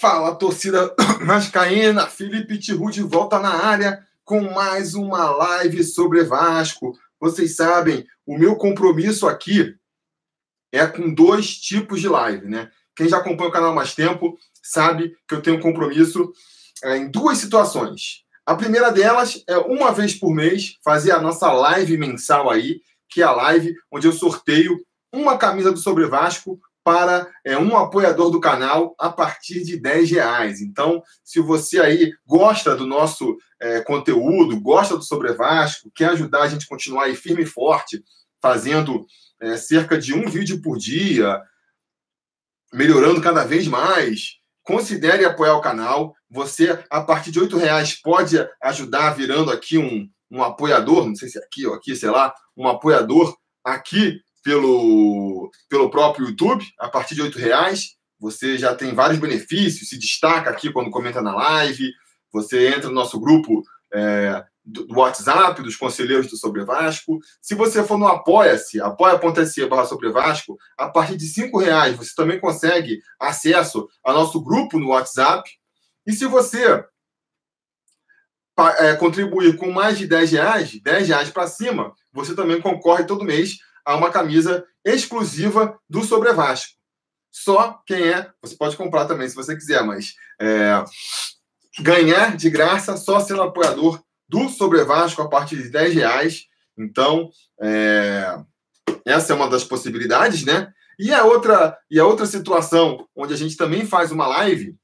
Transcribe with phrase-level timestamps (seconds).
[0.00, 0.94] Fala, torcida
[1.26, 6.98] vascaína, Felipe Tiru de volta na área com mais uma live sobre Vasco.
[7.20, 9.76] Vocês sabem, o meu compromisso aqui
[10.72, 12.70] é com dois tipos de live, né?
[12.96, 16.32] Quem já acompanha o canal há mais tempo sabe que eu tenho compromisso
[16.82, 18.24] é, em duas situações.
[18.46, 23.20] A primeira delas é uma vez por mês fazer a nossa live mensal aí, que
[23.20, 24.80] é a live onde eu sorteio
[25.12, 30.10] uma camisa do Sobre Vasco para é, um apoiador do canal a partir de 10
[30.10, 30.60] reais.
[30.60, 36.42] Então, se você aí gosta do nosso é, conteúdo, gosta do Sobre Vasco, quer ajudar
[36.42, 38.02] a gente a continuar aí firme e forte,
[38.40, 39.06] fazendo
[39.40, 41.40] é, cerca de um vídeo por dia,
[42.72, 46.14] melhorando cada vez mais, considere apoiar o canal.
[46.30, 51.28] Você, a partir de R$ reais, pode ajudar virando aqui um, um apoiador, não sei
[51.28, 56.88] se é aqui ou aqui, sei lá, um apoiador aqui pelo, pelo próprio YouTube, a
[56.88, 57.96] partir de R$ reais.
[58.18, 61.90] Você já tem vários benefícios, se destaca aqui quando comenta na live,
[62.32, 67.18] você entra no nosso grupo é, do, WhatsApp, dos conselheiros do Sobre Vasco.
[67.40, 72.14] Se você for no Apoia-se, apoia.se barra Sobre Vasco, a partir de R$ reais você
[72.14, 75.48] também consegue acesso ao nosso grupo no WhatsApp.
[76.06, 76.84] E se você
[78.78, 83.24] é, contribuir com mais de 10 reais, 10 reais para cima, você também concorre todo
[83.24, 86.74] mês a uma camisa exclusiva do Sobre Vasco.
[87.30, 90.84] Só quem é, você pode comprar também se você quiser, mas é,
[91.78, 96.46] ganhar de graça só sendo apoiador do Sobre Vasco a partir de 10 reais.
[96.76, 98.38] Então, é,
[99.04, 100.72] essa é uma das possibilidades, né?
[100.98, 104.76] E a outra e a outra situação onde a gente também faz uma live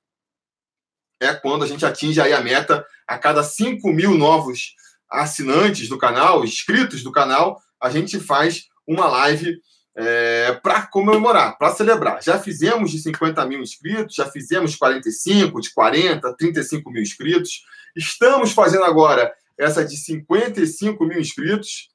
[1.21, 4.75] é quando a gente atinge aí a meta a cada 5 mil novos
[5.11, 9.61] assinantes do canal, inscritos do canal, a gente faz uma live
[9.97, 12.23] é, para comemorar, para celebrar.
[12.23, 17.63] Já fizemos de 50 mil inscritos, já fizemos de 45, de 40, 35 mil inscritos.
[17.97, 21.89] Estamos fazendo agora essa de 55 mil inscritos.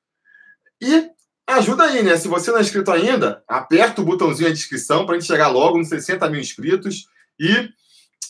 [0.81, 1.09] E
[1.45, 2.17] ajuda aí, né?
[2.17, 5.49] Se você não é inscrito ainda, aperta o botãozinho da descrição para a gente chegar
[5.49, 7.05] logo nos 60 mil inscritos
[7.39, 7.69] e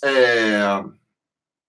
[0.04, 0.84] é,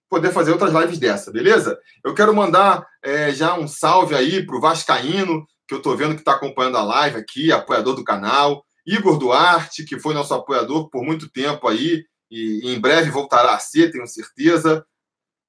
[0.08, 1.78] poder fazer outras lives dessa, beleza?
[2.04, 6.14] Eu quero mandar é, já um salve aí para o Vascaíno, que eu estou vendo
[6.14, 8.62] que está acompanhando a live aqui, apoiador do canal.
[8.86, 13.58] Igor Duarte, que foi nosso apoiador por muito tempo aí, e em breve voltará a
[13.58, 14.84] ser, tenho certeza.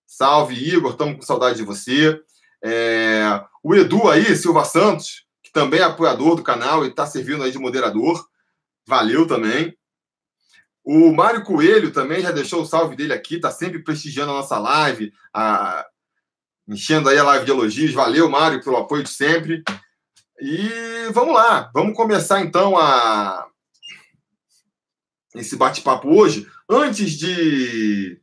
[0.07, 2.21] Salve, Igor, estamos com saudade de você.
[2.63, 3.43] É...
[3.61, 7.51] O Edu aí, Silva Santos, que também é apoiador do canal e está servindo aí
[7.51, 8.25] de moderador.
[8.87, 9.75] Valeu também.
[10.85, 14.57] O Mário Coelho também já deixou o salve dele aqui, está sempre prestigiando a nossa
[14.59, 15.85] live, a...
[16.67, 17.93] enchendo aí a live de elogios.
[17.93, 19.63] Valeu, Mário, pelo apoio de sempre.
[20.41, 23.47] E vamos lá, vamos começar então a
[25.35, 26.47] esse bate-papo hoje.
[26.69, 28.19] Antes de,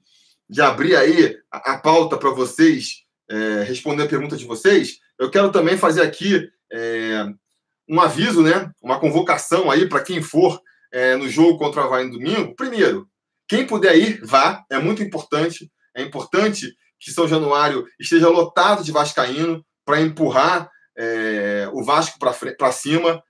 [0.48, 5.30] de abrir aí a, a pauta para vocês é, responder a pergunta de vocês, eu
[5.30, 7.26] quero também fazer aqui é,
[7.88, 8.70] um aviso, né?
[8.82, 10.60] Uma convocação aí para quem for
[10.92, 12.54] é, no jogo contra o Havaí no domingo.
[12.56, 13.08] Primeiro,
[13.48, 15.70] quem puder ir, vá, é muito importante.
[15.94, 22.72] É importante que São Januário esteja lotado de Vascaíno para empurrar é, o Vasco para
[22.72, 23.22] cima.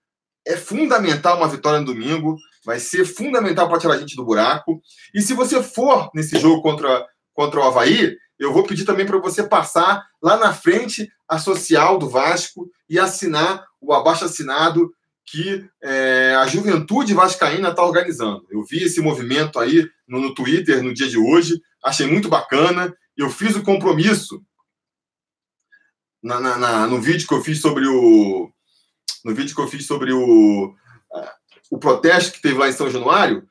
[0.47, 4.81] É fundamental uma vitória no domingo, vai ser fundamental para tirar a gente do buraco.
[5.15, 9.19] E se você for nesse jogo contra, contra o Havaí, eu vou pedir também para
[9.19, 14.91] você passar lá na frente a social do Vasco e assinar o abaixo assinado
[15.31, 18.44] que é, a Juventude Vascaína está organizando.
[18.50, 22.92] Eu vi esse movimento aí no, no Twitter no dia de hoje, achei muito bacana.
[23.16, 24.42] Eu fiz o compromisso
[26.23, 28.51] na, na, na, no vídeo que eu fiz sobre o
[29.25, 30.75] no vídeo que eu fiz sobre o
[31.71, 33.47] o protesto que teve lá em São Januário,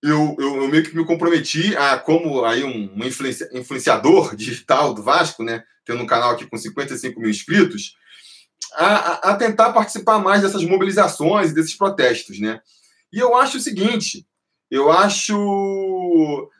[0.00, 4.94] eu, eu, eu meio que me comprometi a, como aí um, um influencia, influenciador digital
[4.94, 7.96] do Vasco, né, tendo um canal aqui com 55 mil inscritos,
[8.74, 12.60] a, a, tentar participar mais dessas mobilizações desses protestos, né?
[13.12, 14.26] E eu acho o seguinte,
[14.70, 16.50] eu acho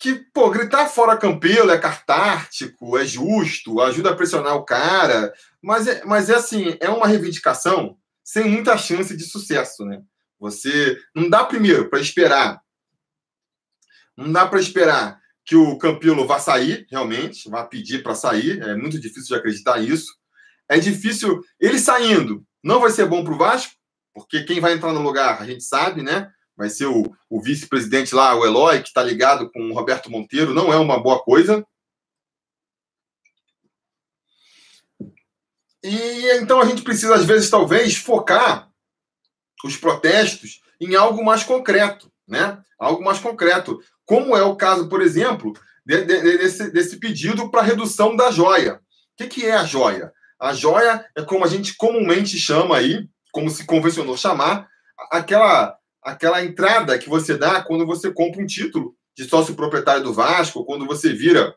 [0.00, 5.30] que, pô, gritar fora Campelo é cartártico, é justo, ajuda a pressionar o cara,
[5.62, 10.00] mas é, mas é assim, é uma reivindicação sem muita chance de sucesso, né?
[10.38, 12.62] Você não dá primeiro para esperar,
[14.16, 18.74] não dá para esperar que o Campelo vá sair, realmente, vá pedir para sair, é
[18.74, 20.14] muito difícil de acreditar nisso.
[20.66, 23.74] É difícil ele saindo, não vai ser bom para o Vasco,
[24.14, 26.30] porque quem vai entrar no lugar a gente sabe, né?
[26.60, 30.52] Vai ser o, o vice-presidente lá, o Eloy, que está ligado com o Roberto Monteiro,
[30.52, 31.66] não é uma boa coisa.
[35.82, 38.70] E então a gente precisa, às vezes, talvez, focar
[39.64, 42.12] os protestos em algo mais concreto.
[42.28, 42.62] né?
[42.78, 43.80] Algo mais concreto.
[44.04, 45.54] Como é o caso, por exemplo,
[45.84, 48.74] de, de, desse, desse pedido para redução da joia.
[48.74, 48.80] O
[49.16, 50.12] que, que é a joia?
[50.38, 54.68] A joia é como a gente comumente chama aí, como se convencionou chamar,
[55.10, 60.12] aquela, aquela entrada que você dá quando você compra um título de sócio proprietário do
[60.12, 61.54] Vasco, quando você vira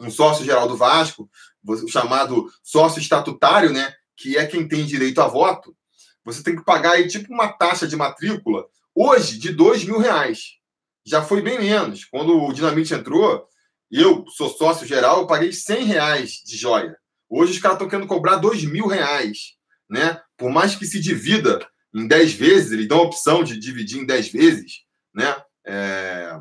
[0.00, 1.28] um sócio geral do Vasco,
[1.64, 3.92] o chamado sócio estatutário, né?
[4.16, 5.76] Que é quem tem direito a voto.
[6.24, 10.56] Você tem que pagar aí tipo uma taxa de matrícula, hoje, de dois mil reais.
[11.04, 12.04] Já foi bem menos.
[12.04, 13.46] Quando o Dinamite entrou,
[13.90, 16.96] eu sou sócio geral, eu paguei 100 reais de joia.
[17.28, 19.54] Hoje os caras estão querendo cobrar dois mil reais.
[19.88, 20.20] Né?
[20.36, 24.04] Por mais que se divida em 10 vezes, eles dão a opção de dividir em
[24.04, 24.82] 10 vezes,
[25.14, 25.34] né?
[25.66, 26.38] É...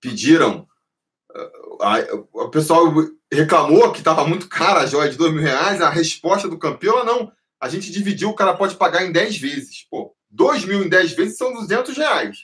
[0.00, 0.66] Pediram.
[2.32, 2.92] O pessoal
[3.32, 5.80] reclamou que estava muito cara a joia de dois mil reais.
[5.80, 7.30] A resposta do campeão, não.
[7.60, 9.86] A gente dividiu, o cara pode pagar em 10 vezes.
[9.88, 12.38] Pô, 2 mil em 10 vezes são 200 reais.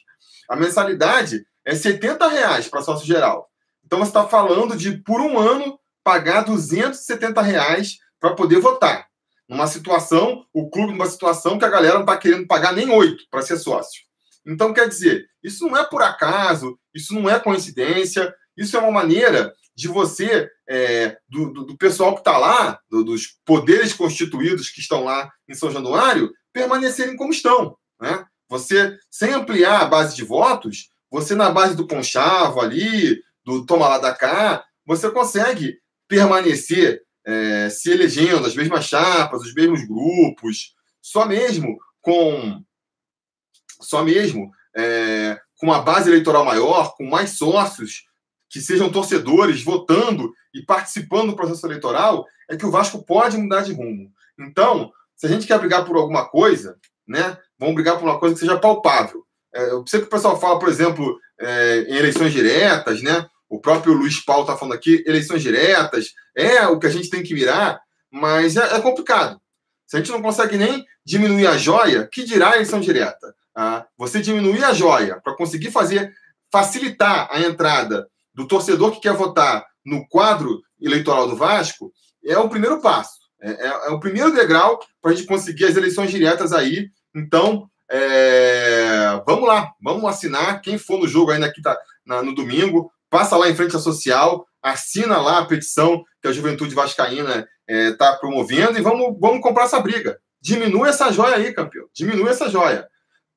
[0.49, 3.51] A mensalidade é 70 reais para sócio geral.
[3.85, 9.09] Então você está falando de, por um ano, pagar 270 reais para poder votar.
[9.49, 13.25] Numa situação, o clube numa situação que a galera não está querendo pagar nem oito
[13.31, 14.03] para ser sócio.
[14.45, 18.91] Então, quer dizer, isso não é por acaso, isso não é coincidência, isso é uma
[18.91, 24.71] maneira de você, é, do, do, do, pessoal que está lá, do, dos poderes constituídos
[24.71, 27.77] que estão lá em São Januário, permanecerem como estão.
[28.01, 28.25] Né?
[28.49, 33.89] Você, sem ampliar a base de votos, você na base do conchavo ali, do toma
[33.89, 35.79] lá da cá, você consegue
[36.09, 42.63] permanecer é, se elegendo as mesmas chapas, os mesmos grupos, só mesmo com
[43.81, 48.05] só mesmo é, com uma base eleitoral maior, com mais sócios
[48.49, 53.63] que sejam torcedores votando e participando do processo eleitoral, é que o Vasco pode mudar
[53.63, 54.11] de rumo.
[54.39, 58.35] Então, se a gente quer brigar por alguma coisa, né, vamos brigar por uma coisa
[58.35, 59.25] que seja palpável.
[59.55, 63.27] É, eu sei que o pessoal fala, por exemplo, é, em eleições diretas, né?
[63.49, 67.23] O próprio Luiz Paulo está falando aqui, eleições diretas, é o que a gente tem
[67.23, 69.41] que virar, mas é, é complicado.
[69.87, 73.35] Se a gente não consegue nem diminuir a joia, que dirá a eleição direta?
[73.55, 76.13] Ah, você diminuir a joia para conseguir fazer,
[76.53, 81.93] facilitar a entrada do torcedor que quer votar no quadro eleitoral do Vasco,
[82.25, 83.17] é o primeiro passo.
[83.41, 86.91] É, é, é o primeiro degrau para a gente conseguir as eleições diretas aí.
[87.15, 90.61] Então, é, vamos lá, vamos assinar.
[90.61, 93.79] Quem for no jogo ainda aqui tá, na, no domingo, passa lá em frente à
[93.79, 99.17] social, assina lá a petição que a Juventude Vascaína está é, tá promovendo e vamos,
[99.21, 100.19] vamos comprar essa briga.
[100.41, 101.87] Diminui essa joia aí, campeão.
[101.95, 102.87] Diminui essa joia.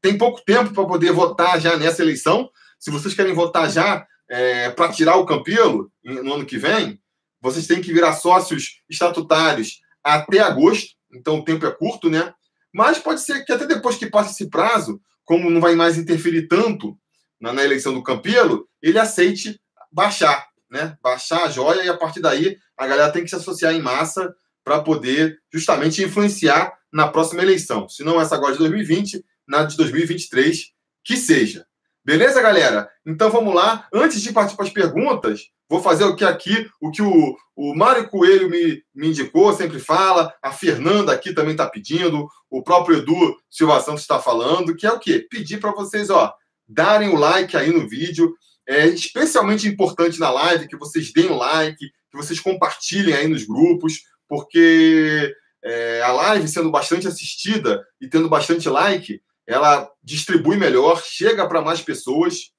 [0.02, 2.50] Tem pouco tempo para poder votar já nessa eleição.
[2.80, 7.00] Se vocês querem votar já é, para tirar o Campelo no ano que vem,
[7.42, 10.96] vocês têm que virar sócios estatutários até agosto.
[11.14, 12.34] Então o tempo é curto, né?
[12.74, 16.48] Mas pode ser que até depois que passe esse prazo, como não vai mais interferir
[16.48, 16.98] tanto
[17.40, 19.60] na, na eleição do Campelo, ele aceite
[19.92, 20.98] baixar, né?
[21.02, 24.34] Baixar a joia e a partir daí a galera tem que se associar em massa
[24.64, 27.88] para poder justamente influenciar na próxima eleição.
[27.90, 30.72] Se não essa agora de 2020, na de 2023,
[31.04, 31.66] que seja.
[32.06, 32.90] Beleza, galera?
[33.06, 33.88] Então vamos lá.
[33.94, 37.76] Antes de partir para as perguntas, vou fazer o que aqui, o que o, o
[37.76, 42.98] Mário Coelho me, me indicou, sempre fala, a Fernanda aqui também está pedindo, o próprio
[42.98, 45.28] Edu Silva Santos está falando, que é o quê?
[45.30, 46.34] Pedir para vocês, ó,
[46.70, 48.34] darem o like aí no vídeo.
[48.68, 53.44] É especialmente importante na live que vocês deem o like, que vocês compartilhem aí nos
[53.44, 55.34] grupos, porque
[55.64, 61.62] é, a live sendo bastante assistida e tendo bastante like, ela distribui melhor, chega para
[61.62, 62.52] mais pessoas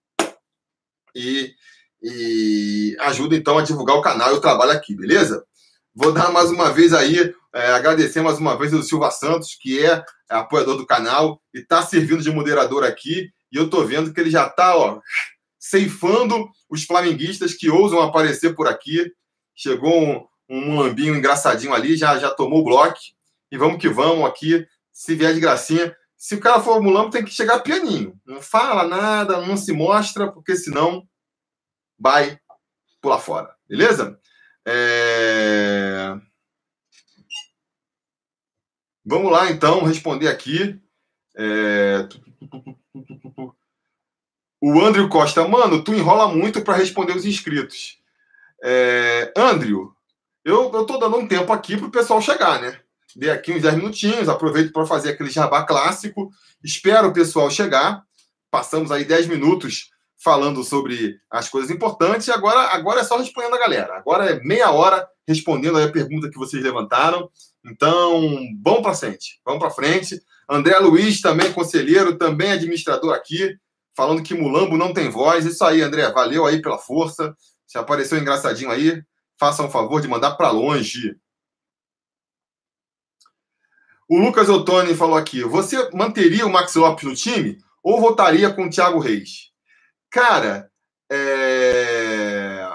[1.14, 1.54] e,
[2.02, 5.44] e, ajuda então a divulgar o canal e o trabalho aqui, beleza?
[5.94, 9.84] Vou dar mais uma vez aí, é, agradecer mais uma vez ao Silva Santos, que
[9.84, 13.30] é apoiador do canal e está servindo de moderador aqui.
[13.52, 15.00] E eu estou vendo que ele já está
[15.58, 19.12] ceifando os flamenguistas que ousam aparecer por aqui.
[19.54, 22.98] Chegou um, um lambinho engraçadinho ali, já, já tomou o bloco.
[23.50, 24.66] E vamos que vamos aqui.
[24.92, 28.18] Se vier de gracinha, se o cara for mulambo, tem que chegar pianinho.
[28.26, 31.08] Não fala nada, não se mostra, porque senão
[31.98, 32.38] vai
[33.00, 33.54] pular fora.
[33.66, 34.18] Beleza?
[34.66, 36.14] É...
[39.04, 40.78] Vamos lá, então, responder aqui.
[41.42, 42.06] É...
[44.60, 47.98] O Andrew Costa, mano, tu enrola muito para responder os inscritos.
[48.62, 49.32] É...
[49.34, 49.94] Andrew,
[50.44, 52.78] eu, eu tô dando um tempo aqui pro pessoal chegar, né?
[53.16, 56.30] Dei aqui uns 10 minutinhos, aproveito para fazer aquele jabá clássico.
[56.62, 58.04] Espero o pessoal chegar.
[58.50, 59.90] Passamos aí 10 minutos
[60.22, 62.28] falando sobre as coisas importantes.
[62.28, 63.96] Agora, agora é só respondendo a galera.
[63.96, 67.30] Agora é meia hora respondendo a pergunta que vocês levantaram.
[67.64, 69.40] Então, vamos para frente.
[69.44, 70.20] Vamos para frente.
[70.50, 73.56] André Luiz, também conselheiro, também administrador aqui,
[73.96, 75.46] falando que Mulambo não tem voz.
[75.46, 77.36] Isso aí, André, valeu aí pela força.
[77.68, 79.00] Se apareceu engraçadinho aí,
[79.38, 81.16] faça um favor de mandar para longe.
[84.08, 88.64] O Lucas Ottoni falou aqui: você manteria o Max Lopes no time ou votaria com
[88.64, 89.52] o Thiago Reis?
[90.10, 90.68] Cara,
[91.08, 92.68] é...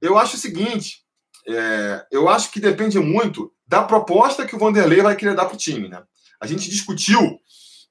[0.00, 1.04] eu acho o seguinte:
[1.46, 2.06] é...
[2.10, 5.58] eu acho que depende muito da proposta que o Vanderlei vai querer dar para o
[5.58, 5.88] time.
[5.88, 6.02] Né?
[6.40, 7.38] A gente discutiu,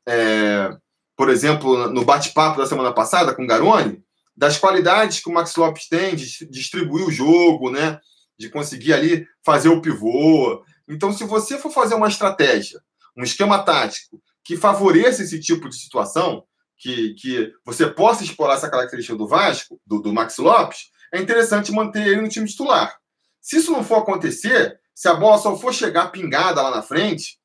[0.07, 0.75] é...
[1.15, 4.03] por exemplo, no bate-papo da semana passada com o Garoni,
[4.35, 7.99] das qualidades que o Max Lopes tem de distribuir o jogo, né?
[8.37, 12.81] de conseguir ali fazer o pivô então, se você for fazer uma estratégia,
[13.15, 16.45] um esquema tático que favoreça esse tipo de situação,
[16.77, 21.71] que, que você possa explorar essa característica do Vasco, do, do Max Lopes, é interessante
[21.71, 22.95] manter ele no time titular.
[23.41, 27.37] Se isso não for acontecer, se a bola só for chegar pingada lá na frente,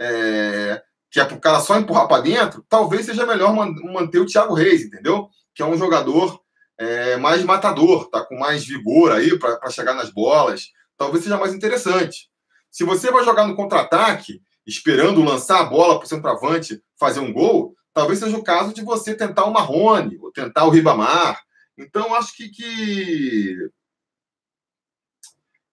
[0.00, 4.24] é, que é para o cara só empurrar para dentro, talvez seja melhor manter o
[4.24, 5.28] Thiago Reis, entendeu?
[5.54, 6.40] Que é um jogador
[6.78, 10.68] é, mais matador, tá com mais vigor aí para chegar nas bolas.
[10.96, 12.30] Talvez seja mais interessante.
[12.70, 17.34] Se você vai jogar no contra-ataque, esperando lançar a bola para o centroavante fazer um
[17.34, 21.38] gol, talvez seja o caso de você tentar o Marrone, ou tentar o Ribamar.
[21.76, 23.58] Então, acho que, que...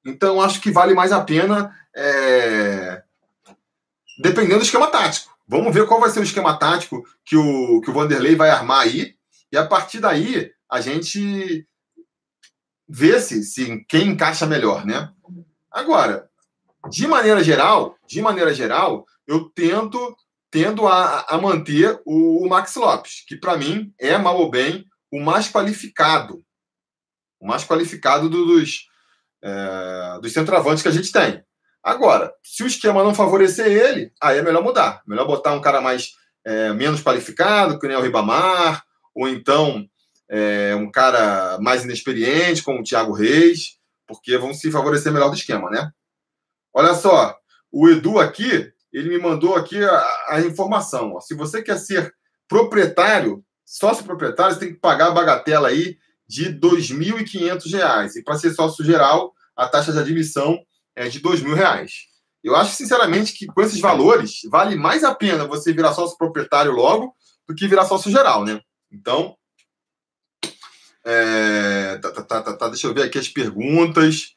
[0.05, 3.03] Então, acho que vale mais a pena, é...
[4.21, 5.35] dependendo do esquema tático.
[5.47, 8.81] Vamos ver qual vai ser o esquema tático que o, que o Vanderlei vai armar
[8.81, 9.15] aí.
[9.51, 11.67] E a partir daí, a gente
[12.88, 15.12] vê se, se quem encaixa melhor, né?
[15.71, 16.29] Agora,
[16.89, 20.15] de maneira geral, de maneira geral, eu tento
[20.51, 24.85] tendo a, a manter o, o Max Lopes, que para mim é mal ou bem
[25.12, 26.43] o mais qualificado,
[27.39, 28.85] o mais qualificado do, dos
[29.46, 31.44] é, dos centroavantes que a gente tem.
[31.84, 35.80] Agora, se o esquema não favorecer ele, aí é melhor mudar, melhor botar um cara
[35.80, 38.84] mais é, menos qualificado, que nem o Ribamar,
[39.14, 39.88] ou então
[40.28, 45.36] é, um cara mais inexperiente, como o Thiago Reis, porque vão se favorecer melhor do
[45.36, 45.92] esquema, né?
[46.74, 47.38] Olha só,
[47.72, 51.14] o Edu aqui, ele me mandou aqui a, a informação.
[51.14, 51.22] Ó.
[51.22, 52.12] Se você quer ser
[52.48, 55.98] proprietário, sócio proprietário, você tem que pagar a bagatela aí
[56.28, 58.16] de R$ 2.500.
[58.16, 60.59] E para ser sócio geral, a taxa de admissão
[60.95, 61.88] é de R$ 2.000.
[62.43, 66.71] Eu acho, sinceramente, que com esses valores, vale mais a pena você virar sócio proprietário
[66.71, 67.15] logo
[67.47, 68.62] do que virar sócio geral, né?
[68.91, 69.35] Então,
[71.05, 74.35] é, tá, tá, tá, tá, deixa eu ver aqui as perguntas.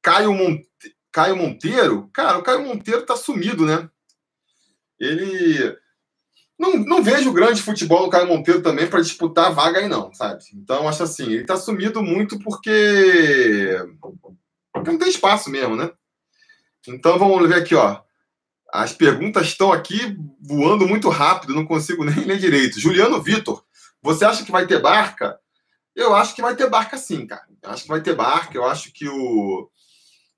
[0.00, 0.68] Caio Monte...
[1.12, 3.90] Caio Monteiro, cara, o Caio Monteiro tá sumido, né?
[4.98, 5.76] Ele.
[6.60, 10.12] Não, não vejo grande futebol do Caio Monteiro também para disputar a vaga aí, não,
[10.12, 10.44] sabe?
[10.54, 13.78] Então, acho assim, ele tá sumido muito porque.
[14.70, 15.90] Porque não tem espaço mesmo, né?
[16.86, 18.02] Então, vamos ver aqui, ó.
[18.70, 22.78] As perguntas estão aqui voando muito rápido, não consigo nem ler direito.
[22.78, 23.64] Juliano Vitor,
[24.02, 25.40] você acha que vai ter barca?
[25.96, 27.46] Eu acho que vai ter barca sim, cara.
[27.62, 28.54] Eu acho que vai ter barca.
[28.54, 29.70] Eu acho que o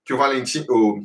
[0.05, 1.03] que o Valentim, o,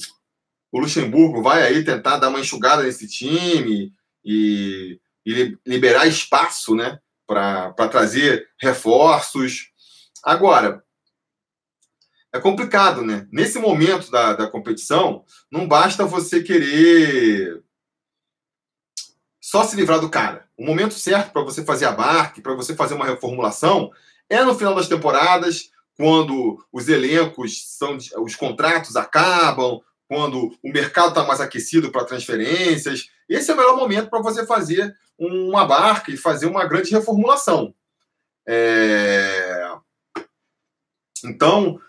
[0.72, 3.92] o Luxemburgo vai aí tentar dar uma enxugada nesse time
[4.24, 9.70] e, e liberar espaço, né, para trazer reforços.
[10.24, 10.82] Agora,
[12.32, 13.28] é complicado, né?
[13.30, 17.62] Nesse momento da, da competição, não basta você querer
[19.42, 20.48] só se livrar do cara.
[20.58, 23.92] O momento certo para você fazer a barca, para você fazer uma reformulação,
[24.30, 31.10] é no final das temporadas, quando os elencos são os contratos acabam, quando o mercado
[31.10, 33.10] está mais aquecido para transferências.
[33.28, 37.74] Esse é o melhor momento para você fazer uma barca e fazer uma grande reformulação.
[38.48, 39.70] É...
[41.26, 41.80] Então,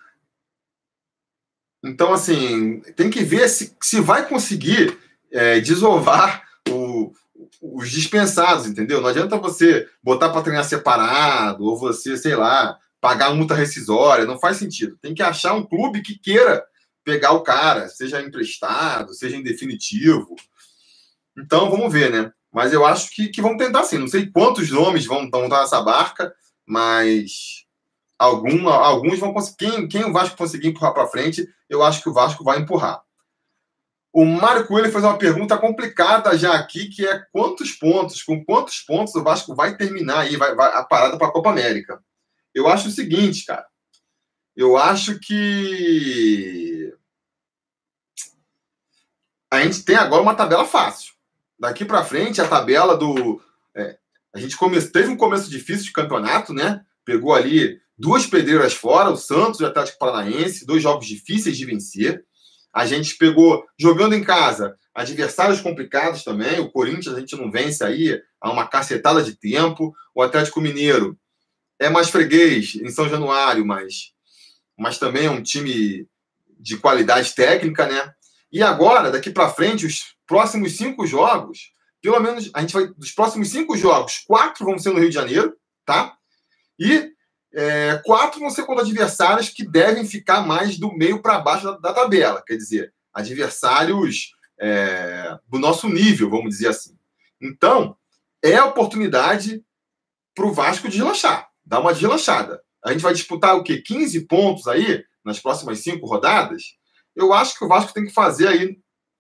[1.85, 4.99] então assim, tem que ver se, se vai conseguir
[5.31, 7.13] é, desovar o,
[7.61, 9.01] os dispensados, entendeu?
[9.01, 14.39] Não adianta você botar para treinar separado ou você, sei lá, pagar multa rescisória, não
[14.39, 14.97] faz sentido.
[15.01, 16.65] Tem que achar um clube que queira
[17.09, 20.37] pegar o cara, seja emprestado, seja em definitivo.
[21.39, 22.31] Então, vamos ver, né?
[22.53, 23.97] Mas eu acho que, que vão tentar sim.
[23.97, 26.35] Não sei quantos nomes vão, vão dar nessa barca,
[26.67, 27.65] mas
[28.19, 29.57] algum, alguns vão conseguir.
[29.57, 33.01] Quem, quem o Vasco conseguir empurrar para frente, eu acho que o Vasco vai empurrar.
[34.13, 38.81] O Mário Coelho fez uma pergunta complicada já aqui, que é quantos pontos, com quantos
[38.81, 42.03] pontos o Vasco vai terminar aí vai, vai a parada para a Copa América?
[42.55, 43.67] Eu acho o seguinte, cara.
[44.55, 46.78] Eu acho que
[49.51, 51.13] a gente tem agora uma tabela fácil.
[51.59, 53.41] Daqui para frente, a tabela do.
[53.75, 53.99] É,
[54.33, 54.81] a gente come...
[54.81, 56.83] teve um começo difícil de campeonato, né?
[57.05, 61.65] Pegou ali duas pedreiras fora, o Santos e o Atlético Paranaense, dois jogos difíceis de
[61.65, 62.25] vencer.
[62.73, 66.61] A gente pegou, jogando em casa, adversários complicados também.
[66.61, 69.95] O Corinthians a gente não vence aí há uma cacetada de tempo.
[70.15, 71.19] O Atlético Mineiro
[71.79, 74.13] é mais freguês em São Januário, mas,
[74.79, 76.07] mas também é um time
[76.61, 78.13] de qualidade técnica, né?
[78.51, 82.87] E agora, daqui para frente, os próximos cinco jogos, pelo menos a gente vai.
[82.89, 86.17] Dos próximos cinco jogos, quatro vão ser no Rio de Janeiro, tá?
[86.79, 87.13] E
[87.53, 91.79] é, quatro vão ser contra adversários que devem ficar mais do meio para baixo da,
[91.79, 92.43] da, tabela.
[92.47, 96.97] Quer dizer, adversários é, do nosso nível, vamos dizer assim.
[97.41, 97.97] Então,
[98.43, 99.65] é a oportunidade
[100.35, 102.63] para o Vasco deslanchar, dar uma deslanchada.
[102.85, 103.83] A gente vai disputar o quê?
[103.83, 106.78] 15 pontos aí nas próximas cinco rodadas?
[107.19, 108.79] Eu acho que o Vasco tem que fazer aí,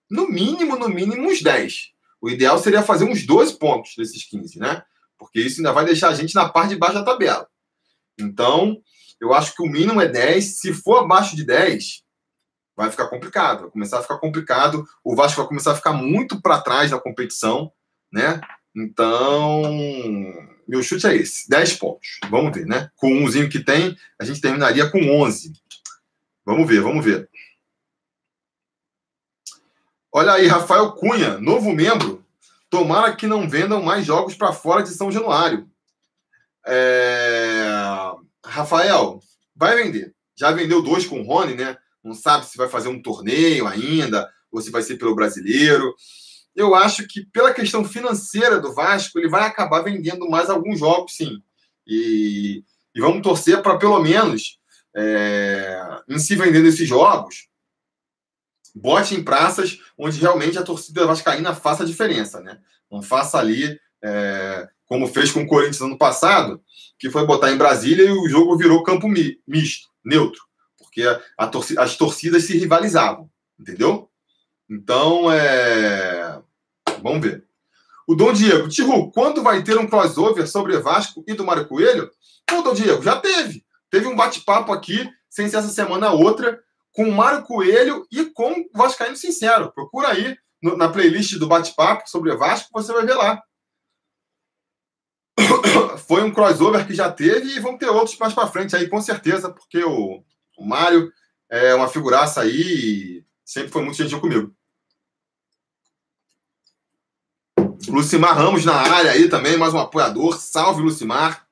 [0.08, 1.88] no mínimo, no mínimo, uns 10.
[2.22, 4.84] O ideal seria fazer uns 12 pontos desses 15, né?
[5.18, 7.48] Porque isso ainda vai deixar a gente na parte de baixo da tabela.
[8.16, 8.80] Então,
[9.20, 10.60] eu acho que o mínimo é 10.
[10.60, 12.04] Se for abaixo de 10,
[12.76, 13.62] vai ficar complicado.
[13.62, 14.86] Vai começar a ficar complicado.
[15.02, 17.72] O Vasco vai começar a ficar muito para trás na competição,
[18.12, 18.40] né?
[18.76, 19.62] Então,
[20.68, 22.20] meu chute é esse: 10 pontos.
[22.30, 22.90] Vamos ver, né?
[22.94, 25.52] Com o umzinho que tem, a gente terminaria com 11.
[26.46, 27.28] Vamos ver, vamos ver.
[30.12, 32.24] Olha aí, Rafael Cunha, novo membro.
[32.70, 35.68] Tomara que não vendam mais jogos para fora de São Januário.
[36.66, 37.66] É...
[38.44, 39.20] Rafael,
[39.54, 40.14] vai vender.
[40.36, 41.76] Já vendeu dois com o Rony, né?
[42.02, 45.94] Não sabe se vai fazer um torneio ainda, ou se vai ser pelo brasileiro.
[46.54, 51.16] Eu acho que, pela questão financeira do Vasco, ele vai acabar vendendo mais alguns jogos,
[51.16, 51.42] sim.
[51.86, 54.58] E, e vamos torcer para, pelo menos,
[54.96, 57.48] é, em se vendendo esses jogos,
[58.74, 62.58] bote em praças onde realmente a torcida vascaína faça a diferença, né?
[62.90, 66.62] Não faça ali é, como fez com o Corinthians ano passado,
[66.98, 70.42] que foi botar em Brasília e o jogo virou campo misto, neutro,
[70.78, 71.02] porque
[71.36, 74.10] a torcida, as torcidas se rivalizavam, entendeu?
[74.68, 76.40] Então, é...
[77.02, 77.44] vamos ver.
[78.06, 82.10] O Dom Diego, Tiru, quando vai ter um crossover sobre Vasco e do Mário Coelho?
[82.46, 83.62] Pô, Dom Diego, já teve.
[83.90, 86.58] Teve um bate-papo aqui, sem ser essa semana outra,
[86.98, 89.70] com o Mário Coelho e com o Vascaíno Sincero.
[89.70, 93.40] Procura aí no, na playlist do bate-papo sobre Vasco, você vai ver lá.
[96.08, 99.00] foi um crossover que já teve e vão ter outros mais para frente aí, com
[99.00, 100.24] certeza, porque o,
[100.58, 101.12] o Mário
[101.48, 104.52] é uma figuraça aí e sempre foi muito gentil comigo.
[107.86, 110.36] Lucimar Ramos na área aí também, mais um apoiador.
[110.36, 111.46] Salve, Lucimar.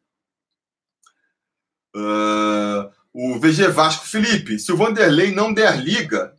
[1.95, 6.37] Uh, o VG Vasco Felipe, se o Vanderlei não der liga,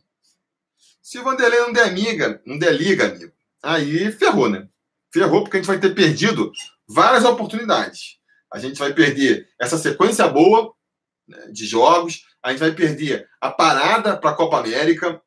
[1.02, 4.68] se o Vanderlei não der miga, não der liga, amigo, aí ferrou, né?
[5.12, 6.52] Ferrou porque a gente vai ter perdido
[6.86, 8.18] várias oportunidades.
[8.52, 10.72] A gente vai perder essa sequência boa
[11.26, 15.20] né, de jogos, a gente vai perder a parada para a Copa América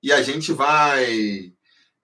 [0.00, 1.52] e a gente vai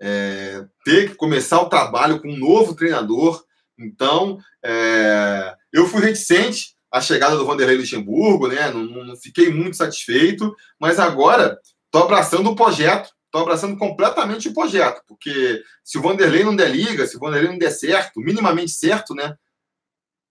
[0.01, 3.45] é, ter que começar o trabalho com um novo treinador.
[3.79, 8.71] Então, é, eu fui reticente à chegada do Vanderlei Luxemburgo, né?
[8.71, 14.55] Não, não fiquei muito satisfeito, mas agora estou abraçando o projeto estou abraçando completamente o
[14.55, 18.73] projeto, porque se o Vanderlei não der liga, se o Vanderlei não der certo, minimamente
[18.73, 19.37] certo, né?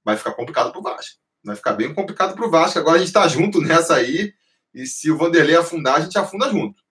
[0.04, 1.20] Vai ficar complicado para o Vasco.
[1.44, 2.80] Vai ficar bem complicado para o Vasco.
[2.80, 4.34] Agora a gente está junto nessa aí,
[4.74, 6.84] e se o Vanderlei afundar, a gente afunda junto.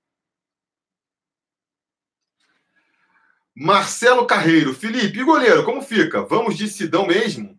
[3.55, 6.23] Marcelo Carreiro, Felipe, e goleiro, como fica?
[6.23, 7.56] Vamos de Sidão mesmo?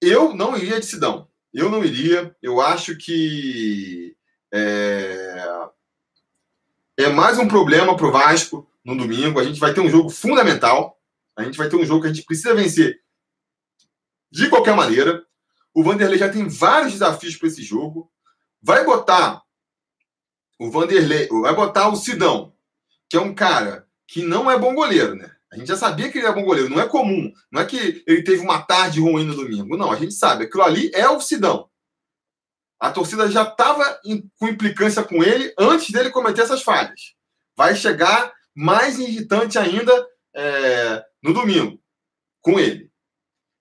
[0.00, 1.28] Eu não iria de Sidão.
[1.52, 2.34] Eu não iria.
[2.42, 4.16] Eu acho que
[4.52, 5.68] é,
[6.96, 9.38] é mais um problema para o Vasco no domingo.
[9.38, 11.00] A gente vai ter um jogo fundamental.
[11.36, 13.00] A gente vai ter um jogo que a gente precisa vencer
[14.30, 15.24] de qualquer maneira.
[15.72, 18.10] O Vanderlei já tem vários desafios para esse jogo.
[18.60, 19.42] Vai botar
[20.58, 22.54] o Vanderlei, vai botar o Sidão,
[23.08, 25.33] que é um cara que não é bom goleiro, né?
[25.54, 27.32] A gente já sabia que ele é bom goleiro, não é comum.
[27.50, 29.76] Não é que ele teve uma tarde ruim no domingo.
[29.76, 30.44] Não, a gente sabe.
[30.44, 31.70] Aquilo ali é o Sidão.
[32.80, 34.00] A torcida já estava
[34.36, 37.14] com implicância com ele antes dele cometer essas falhas.
[37.56, 39.92] Vai chegar mais irritante ainda
[40.34, 41.80] é, no domingo
[42.40, 42.90] com ele.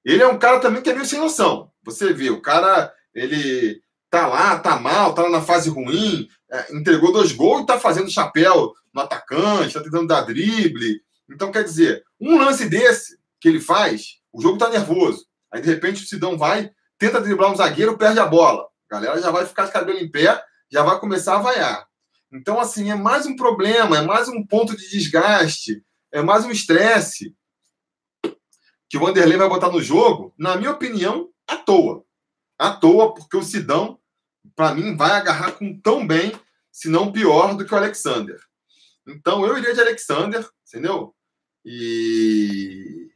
[0.03, 1.71] Ele é um cara também que é meio sem noção.
[1.83, 3.79] Você vê, o cara, ele
[4.09, 8.09] tá lá, tá mal, tá na fase ruim, é, entregou dois gols e tá fazendo
[8.09, 10.99] chapéu no atacante, tá tentando dar drible.
[11.33, 15.25] Então, quer dizer, um lance desse que ele faz, o jogo tá nervoso.
[15.51, 18.67] Aí, de repente, o Sidão vai, tenta driblar um zagueiro, perde a bola.
[18.89, 21.87] A galera já vai ficar de cabelo em pé, já vai começar a vaiar.
[22.31, 26.51] Então, assim, é mais um problema, é mais um ponto de desgaste, é mais um
[26.51, 27.35] estresse
[28.89, 32.05] que o Vanderlei vai botar no jogo, na minha opinião, à toa.
[32.59, 33.99] À toa, porque o Sidão,
[34.55, 36.31] para mim, vai agarrar com tão bem
[36.71, 38.39] se não pior do que o Alexander.
[39.07, 41.15] Então eu iria de Alexander, entendeu?
[41.65, 43.09] E,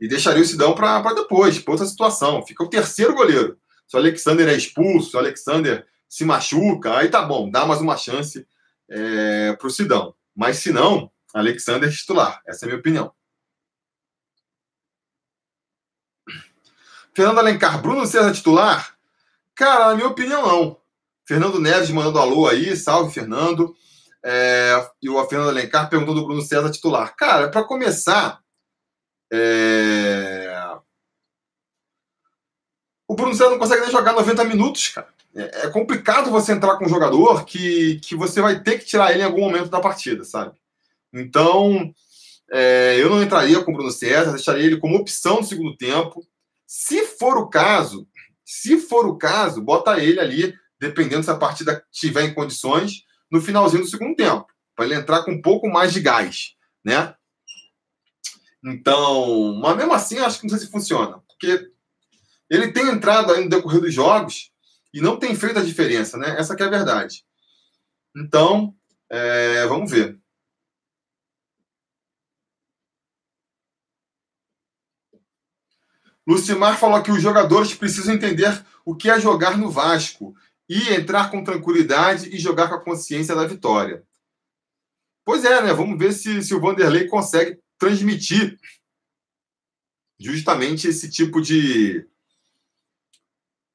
[0.00, 2.44] e deixaria o Sidão para depois, para outra situação.
[2.46, 3.58] Fica o terceiro goleiro.
[3.86, 7.80] Se o Alexander é expulso, se o Alexander se machuca, aí tá bom, dá mais
[7.80, 8.46] uma chance
[8.88, 10.14] é, para o Sidão.
[10.34, 12.40] Mas se não, Alexander é titular.
[12.46, 13.12] Essa é a minha opinião.
[17.14, 18.96] Fernando Alencar, Bruno César titular?
[19.54, 20.80] Cara, na minha opinião, não.
[21.24, 23.74] Fernando Neves mandando alô aí, salve Fernando.
[24.26, 27.14] É, e o Fernando Alencar perguntou do Bruno César titular.
[27.14, 28.40] Cara, para começar,
[29.30, 30.56] é...
[33.06, 35.08] o Bruno César não consegue nem jogar 90 minutos, cara.
[35.36, 39.12] É, é complicado você entrar com um jogador que, que você vai ter que tirar
[39.12, 40.54] ele em algum momento da partida, sabe?
[41.12, 41.92] Então,
[42.50, 46.26] é, eu não entraria com o Bruno César, deixaria ele como opção no segundo tempo.
[46.66, 48.08] Se for o caso,
[48.42, 53.04] se for o caso, bota ele ali, dependendo se a partida estiver em condições,
[53.34, 57.16] no finalzinho do segundo tempo, para ele entrar com um pouco mais de gás, né?
[58.64, 61.68] Então, mas mesmo assim, acho que não sei se funciona, porque
[62.48, 64.52] ele tem entrado aí no decorrer dos jogos
[64.92, 66.36] e não tem feito a diferença, né?
[66.38, 67.24] Essa que é a verdade.
[68.16, 68.72] Então,
[69.10, 70.16] é, vamos ver.
[76.24, 80.36] Lucimar falou que os jogadores precisam entender o que é jogar no Vasco
[80.68, 84.04] e entrar com tranquilidade e jogar com a consciência da vitória.
[85.24, 85.72] Pois é, né?
[85.72, 88.58] Vamos ver se, se o Vanderlei consegue transmitir
[90.18, 92.06] justamente esse tipo de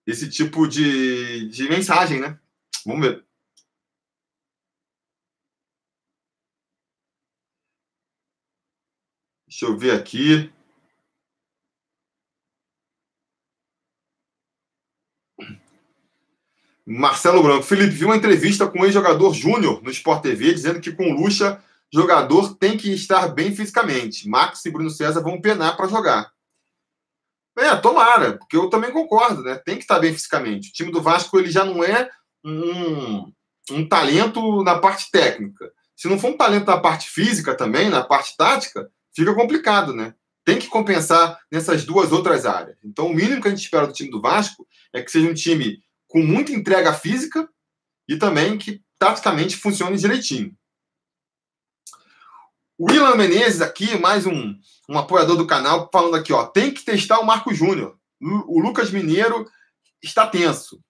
[0.05, 2.39] esse tipo de, de mensagem, né?
[2.85, 3.25] Vamos ver.
[9.47, 10.51] Deixa eu ver aqui.
[16.91, 17.61] Marcelo Branco.
[17.61, 21.61] Felipe, viu uma entrevista com o ex-jogador Júnior no Sport TV dizendo que com Lucha,
[21.93, 24.27] jogador tem que estar bem fisicamente.
[24.27, 26.31] Max e Bruno César vão penar para jogar.
[27.55, 29.55] É, tomara, porque eu também concordo, né?
[29.63, 30.69] Tem que estar bem fisicamente.
[30.69, 32.09] O time do Vasco ele já não é
[32.43, 33.31] um,
[33.69, 35.71] um talento na parte técnica.
[35.95, 40.15] Se não for um talento na parte física também, na parte tática, fica complicado, né?
[40.43, 42.77] Tem que compensar nessas duas outras áreas.
[42.83, 45.33] Então, o mínimo que a gente espera do time do Vasco é que seja um
[45.35, 47.47] time com muita entrega física
[48.07, 50.53] e também que taticamente funcione direitinho.
[52.77, 54.55] O Willan Menezes aqui, mais um,
[54.89, 57.97] um apoiador do canal, falando aqui, ó, tem que testar o Marco Júnior.
[58.19, 59.45] O Lucas Mineiro
[60.01, 60.81] está tenso.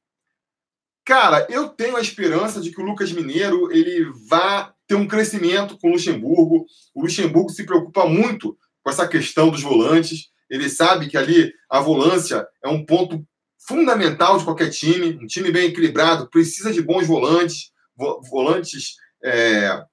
[1.06, 5.78] Cara, eu tenho a esperança de que o Lucas Mineiro ele vá ter um crescimento
[5.78, 6.66] com o Luxemburgo.
[6.94, 10.30] O Luxemburgo se preocupa muito com essa questão dos volantes.
[10.50, 13.28] Ele sabe que ali a volância é um ponto
[13.70, 15.20] fundamental de qualquer time.
[15.22, 19.84] Um time bem equilibrado precisa de bons volantes, volantes é,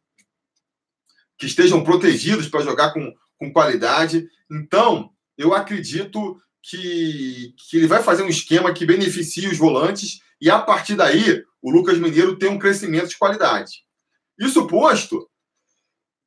[1.36, 4.26] que estejam protegidos para jogar com, com qualidade.
[4.50, 10.48] Então, eu acredito que, que ele vai fazer um esquema que beneficie os volantes e,
[10.48, 13.84] a partir daí, o Lucas Mineiro tem um crescimento de qualidade.
[14.38, 15.28] Isso posto,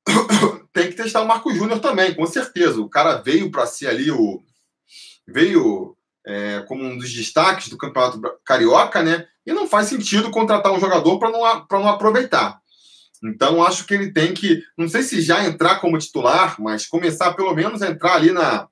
[0.71, 2.79] tem que testar o Marco Júnior também, com certeza.
[2.79, 4.43] O cara veio para ser ali o.
[5.27, 5.95] Veio
[6.29, 9.25] é, como um dos destaques do Campeonato Carioca, né?
[9.43, 12.61] E não faz sentido contratar um jogador para não, não aproveitar.
[13.23, 17.33] Então, acho que ele tem que, não sei se já entrar como titular, mas começar
[17.33, 18.67] pelo menos a entrar ali na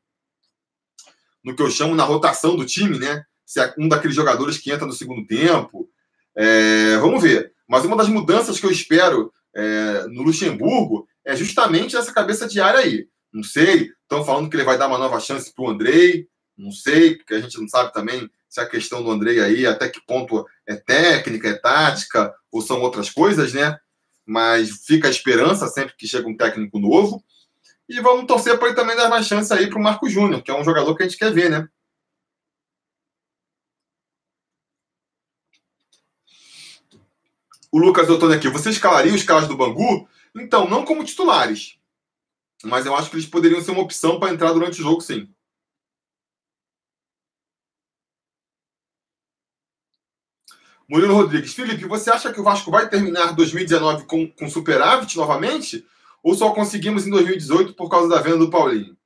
[1.44, 3.24] no que eu chamo na rotação do time, né?
[3.44, 5.90] Se é um daqueles jogadores que entra no segundo tempo.
[6.36, 7.54] É, vamos ver.
[7.68, 12.62] Mas uma das mudanças que eu espero é, no Luxemburgo é justamente essa cabeça de
[12.62, 13.08] área aí.
[13.34, 16.28] Não sei, estão falando que ele vai dar uma nova chance para o Andrei.
[16.58, 19.88] Não sei, porque a gente não sabe também se a questão do Andrei aí, até
[19.88, 23.78] que ponto é técnica, é tática, ou são outras coisas, né?
[24.26, 27.24] Mas fica a esperança sempre que chega um técnico novo.
[27.88, 30.52] E vamos torcer para ele também dar mais chance aí para o Marco Júnior, que
[30.52, 31.70] é um jogador que a gente quer ver, né?
[37.72, 40.08] O Lucas Ottoni aqui, você escalaria os caras do Bangu?
[40.36, 41.78] Então, não como titulares.
[42.64, 45.30] Mas eu acho que eles poderiam ser uma opção para entrar durante o jogo, sim.
[50.90, 51.54] Murilo Rodrigues.
[51.54, 55.86] Felipe, você acha que o Vasco vai terminar 2019 com, com superávit novamente?
[56.24, 58.98] Ou só conseguimos em 2018 por causa da venda do Paulinho?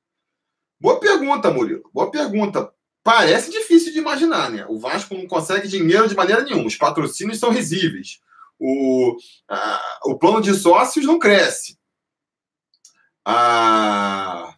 [0.80, 1.90] Boa pergunta, Murilo.
[1.94, 2.72] Boa pergunta.
[3.04, 4.66] Parece difícil de imaginar, né?
[4.70, 6.68] O Vasco não consegue dinheiro de maneira nenhuma.
[6.68, 8.20] Os patrocínios são risíveis.
[8.60, 9.18] O,
[9.50, 11.78] a, o plano de sócios não cresce.
[13.26, 14.56] A,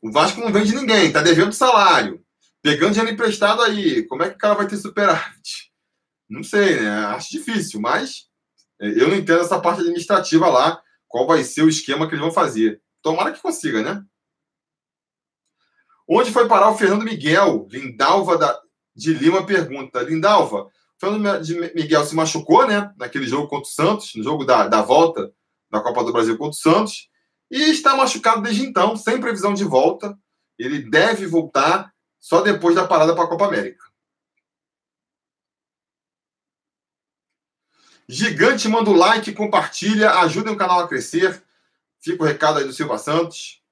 [0.00, 2.24] o Vasco não vende ninguém, tá devendo salário.
[2.62, 4.04] Pegando dinheiro emprestado aí.
[4.04, 5.65] Como é que o cara vai ter superávit?
[6.28, 6.88] Não sei, né?
[7.06, 8.26] Acho difícil, mas
[8.80, 12.20] É, eu não entendo essa parte administrativa lá, qual vai ser o esquema que eles
[12.20, 12.82] vão fazer.
[13.02, 14.04] Tomara que consiga, né?
[16.06, 17.66] Onde foi parar o Fernando Miguel?
[17.70, 18.60] Lindalva da,
[18.94, 20.02] de Lima pergunta.
[20.02, 21.42] Lindalva, o Fernando
[21.74, 22.92] Miguel se machucou, né?
[22.98, 25.32] Naquele jogo contra o Santos, no jogo da, da volta
[25.70, 27.08] da Copa do Brasil contra o Santos.
[27.50, 30.16] E está machucado desde então, sem previsão de volta.
[30.58, 33.85] Ele deve voltar só depois da parada para a Copa América.
[38.08, 41.42] Gigante, manda o like, compartilha, ajuda o canal a crescer.
[42.00, 43.62] Fica o recado aí do Silva Santos.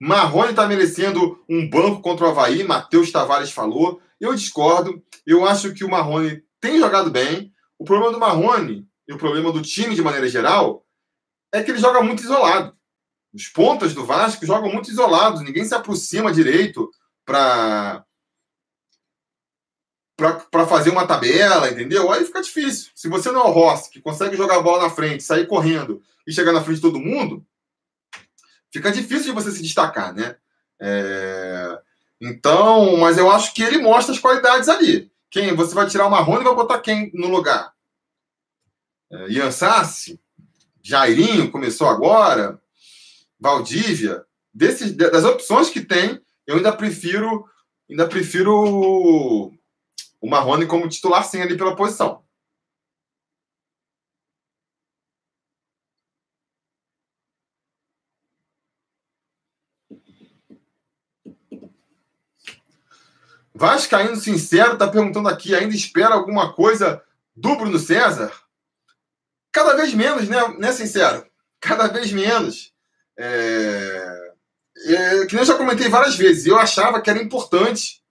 [0.00, 4.00] Marrone está merecendo um banco contra o Havaí, Matheus Tavares falou.
[4.20, 5.04] Eu discordo.
[5.26, 7.52] Eu acho que o Marrone tem jogado bem.
[7.78, 10.84] O problema do Marrone e o problema do time de maneira geral
[11.52, 12.76] é que ele joga muito isolado.
[13.32, 16.90] Os pontas do Vasco jogam muito isolados, ninguém se aproxima direito
[17.24, 18.04] para
[20.16, 22.10] para fazer uma tabela, entendeu?
[22.12, 22.90] Aí fica difícil.
[22.94, 26.02] Se você não é o Rossi, que consegue jogar a bola na frente, sair correndo
[26.26, 27.44] e chegar na frente de todo mundo,
[28.70, 30.36] fica difícil de você se destacar, né?
[30.80, 31.78] É...
[32.20, 35.10] Então, mas eu acho que ele mostra as qualidades ali.
[35.30, 35.54] Quem?
[35.56, 37.72] Você vai tirar o Marrone e vai botar quem no lugar?
[39.10, 40.20] É, Ian Sassi?
[40.82, 42.60] Jairinho começou agora?
[43.40, 44.24] Valdívia?
[44.54, 47.48] Desses, das opções que tem, eu ainda prefiro
[47.88, 49.52] ainda prefiro
[50.22, 52.22] o Marrone como titular sim ali pela posição.
[63.52, 67.02] Vascaíno Sincero está perguntando aqui, ainda espera alguma coisa
[67.36, 68.32] do Bruno César?
[69.50, 71.26] Cada vez menos, né, né Sincero?
[71.60, 72.72] Cada vez menos.
[73.18, 74.32] É...
[74.84, 78.02] É, que eu já comentei várias vezes, eu achava que era importante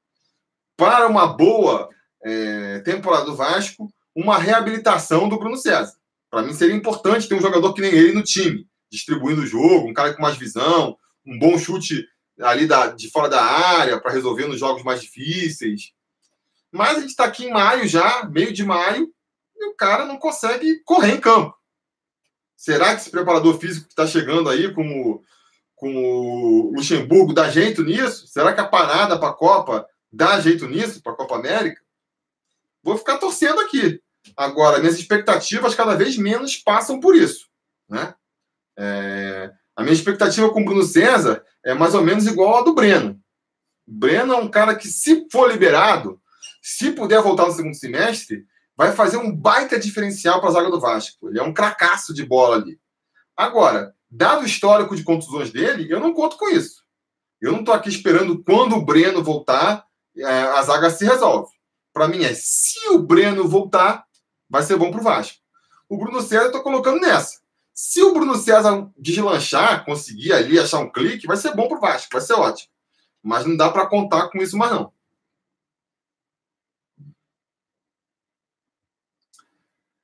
[0.78, 1.90] para uma boa
[2.24, 5.96] é, temporada do Vasco, uma reabilitação do Bruno César.
[6.30, 9.88] Para mim seria importante ter um jogador que nem ele no time, distribuindo o jogo,
[9.88, 12.08] um cara com mais visão, um bom chute
[12.40, 15.92] ali da, de fora da área para resolver nos jogos mais difíceis.
[16.72, 19.12] Mas a gente está aqui em maio já, meio de maio,
[19.58, 21.54] e o cara não consegue correr em campo.
[22.56, 25.24] Será que esse preparador físico que está chegando aí, como,
[25.76, 28.28] com o Luxemburgo, dá jeito nisso?
[28.28, 31.82] Será que a parada para a Copa dá jeito nisso, para a Copa América?
[32.84, 34.02] Vou ficar torcendo aqui.
[34.36, 37.48] Agora, minhas expectativas cada vez menos passam por isso.
[37.90, 38.14] Né?
[38.78, 42.74] É, a minha expectativa com o Bruno César é mais ou menos igual a do
[42.74, 43.20] Breno.
[43.88, 46.22] O Breno é um cara que, se for liberado,
[46.62, 48.46] se puder voltar no segundo semestre,
[48.78, 51.30] vai fazer um baita diferencial para a zaga do Vasco.
[51.30, 52.80] Ele é um cracaço de bola ali.
[53.36, 56.82] Agora, dado o histórico de contusões dele, eu não conto com isso.
[57.40, 61.52] Eu não estou aqui esperando quando o Breno voltar, é, a zaga se resolve
[61.94, 64.06] para mim é se o Breno voltar,
[64.50, 65.38] vai ser bom para o Vasco.
[65.90, 67.40] O Bruno César eu tô colocando nessa.
[67.74, 71.82] Se o Bruno César deslanchar, conseguir ali achar um clique, vai ser bom para o
[71.82, 72.70] Vasco, vai ser ótimo.
[73.24, 74.94] Mas não dá para contar com isso mais não.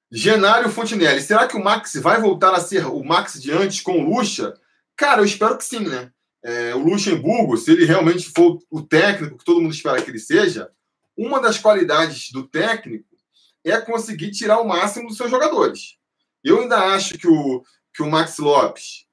[0.09, 3.99] Genário Fontinelli, será que o Max vai voltar a ser o Max de antes com
[3.99, 4.53] o Lucha?
[4.95, 6.11] Cara, eu espero que sim, né?
[6.43, 10.19] É, o Luxemburgo, se ele realmente for o técnico que todo mundo espera que ele
[10.19, 10.71] seja,
[11.17, 13.17] uma das qualidades do técnico
[13.65, 15.97] é conseguir tirar o máximo dos seus jogadores.
[16.43, 19.07] Eu ainda acho que o, que o Max Lopes,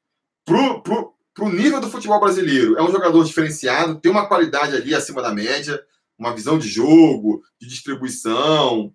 [0.44, 5.22] para o nível do futebol brasileiro, é um jogador diferenciado, tem uma qualidade ali acima
[5.22, 5.82] da média,
[6.18, 8.94] uma visão de jogo, de distribuição.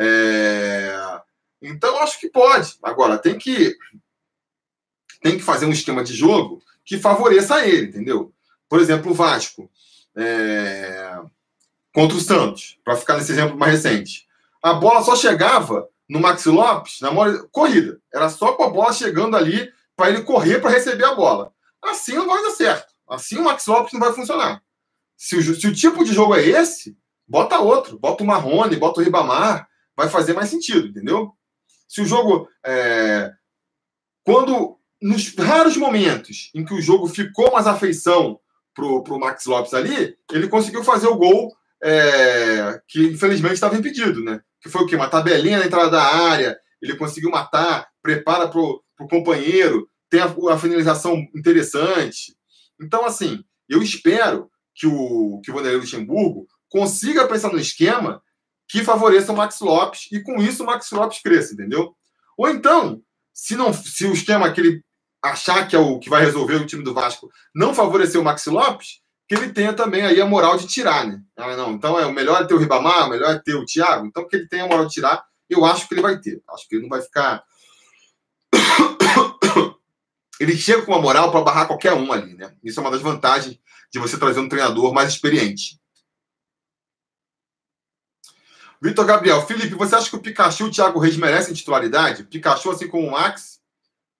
[0.00, 1.20] É...
[1.62, 2.76] Então, acho que pode.
[2.82, 3.76] Agora, tem que,
[5.22, 8.32] tem que fazer um esquema de jogo que favoreça ele, entendeu?
[8.68, 9.70] Por exemplo, o Vasco.
[10.16, 11.20] É
[11.96, 14.26] contra o Santos, para ficar nesse exemplo mais recente.
[14.62, 17.08] A bola só chegava no Maxi Lopes na
[17.50, 17.98] corrida.
[18.12, 21.54] Era só com a bola chegando ali para ele correr para receber a bola.
[21.82, 22.92] Assim não vai dar certo.
[23.08, 24.62] Assim o Maxi Lopes não vai funcionar.
[25.16, 26.94] Se o, se o tipo de jogo é esse,
[27.26, 27.98] bota outro.
[27.98, 29.66] Bota o Marrone, bota o Ribamar.
[29.96, 31.32] Vai fazer mais sentido, entendeu?
[31.88, 32.46] Se o jogo.
[32.62, 33.32] É...
[34.22, 34.78] Quando.
[35.00, 38.40] Nos raros momentos em que o jogo ficou mais afeição
[38.74, 44.22] pro, pro Max Lopes ali, ele conseguiu fazer o gol é, que infelizmente estava impedido,
[44.22, 44.40] né?
[44.60, 44.96] Que foi o quê?
[44.96, 50.34] Uma tabelinha na entrada da área, ele conseguiu matar, prepara para o companheiro, tem a,
[50.52, 52.36] a, finalização interessante.
[52.80, 58.22] Então, assim, eu espero que o, que o Vanderlei Luxemburgo consiga pensar no esquema
[58.68, 61.94] que favoreça o Max Lopes e com isso o Max Lopes cresça, entendeu?
[62.36, 63.00] Ou então,
[63.32, 64.82] se não se o esquema que ele
[65.22, 68.46] achar que é o que vai resolver o time do Vasco não favorecer o Max
[68.46, 71.20] Lopes, que ele tenha também aí a moral de tirar, né?
[71.36, 73.64] Ah, não, então é o melhor é ter o Ribamar, o melhor é ter o
[73.64, 76.42] Thiago, então que ele tenha a moral de tirar Eu acho que ele vai ter.
[76.50, 77.44] Acho que ele não vai ficar.
[80.38, 82.54] ele chega com uma moral para barrar qualquer um ali, né?
[82.62, 83.58] Isso é uma das vantagens
[83.92, 85.80] de você trazer um treinador mais experiente.
[88.80, 92.24] Vitor Gabriel, Felipe, você acha que o Pikachu e o Thiago Reis merecem titularidade?
[92.24, 93.60] Pikachu, assim como o Max?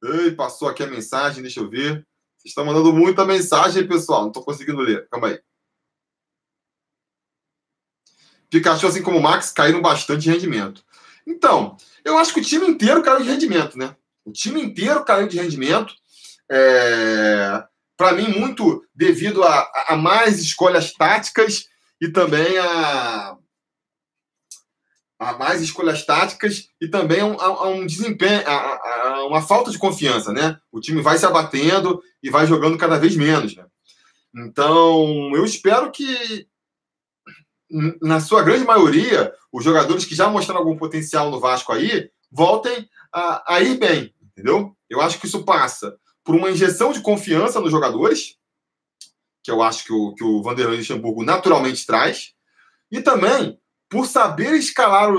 [0.03, 2.07] Ei, passou aqui a mensagem, deixa eu ver.
[2.47, 4.23] Estão mandando muita mensagem, pessoal.
[4.23, 5.09] Não estou conseguindo ler.
[5.11, 5.41] Calma aí.
[8.49, 10.85] Pikachu, assim como o Max, caíram bastante de rendimento.
[11.27, 13.97] Então, eu acho que o time inteiro caiu de rendimento, né?
[14.25, 15.93] O time inteiro caiu de rendimento.
[16.49, 17.65] É...
[17.97, 21.67] Para mim, muito devido a, a mais escolhas táticas
[22.01, 23.37] e também a,
[25.19, 29.79] a mais escolhas táticas e também a, a um desempenho, a, a, uma falta de
[29.79, 30.59] confiança, né?
[30.71, 33.65] O time vai se abatendo e vai jogando cada vez menos, né?
[34.35, 36.47] Então, eu espero que,
[38.03, 42.87] na sua grande maioria, os jogadores que já mostraram algum potencial no Vasco aí voltem
[43.11, 44.77] a, a ir bem, entendeu?
[44.91, 48.37] Eu acho que isso passa por uma injeção de confiança nos jogadores,
[49.43, 52.35] que eu acho que o, que o Vanderlei Luxemburgo naturalmente traz,
[52.91, 55.11] e também por saber escalar,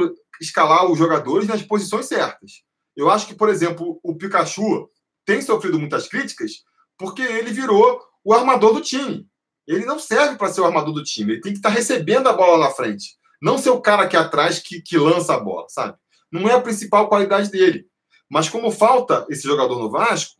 [0.41, 2.63] escalar os jogadores nas posições certas.
[2.95, 4.89] Eu acho que, por exemplo, o Pikachu
[5.25, 6.63] tem sofrido muitas críticas
[6.97, 9.27] porque ele virou o armador do time.
[9.67, 11.33] Ele não serve para ser o armador do time.
[11.33, 13.17] Ele tem que estar tá recebendo a bola na frente.
[13.41, 15.95] Não ser o cara aqui atrás que, que lança a bola, sabe?
[16.31, 17.85] Não é a principal qualidade dele.
[18.29, 20.35] Mas como falta esse jogador no Vasco,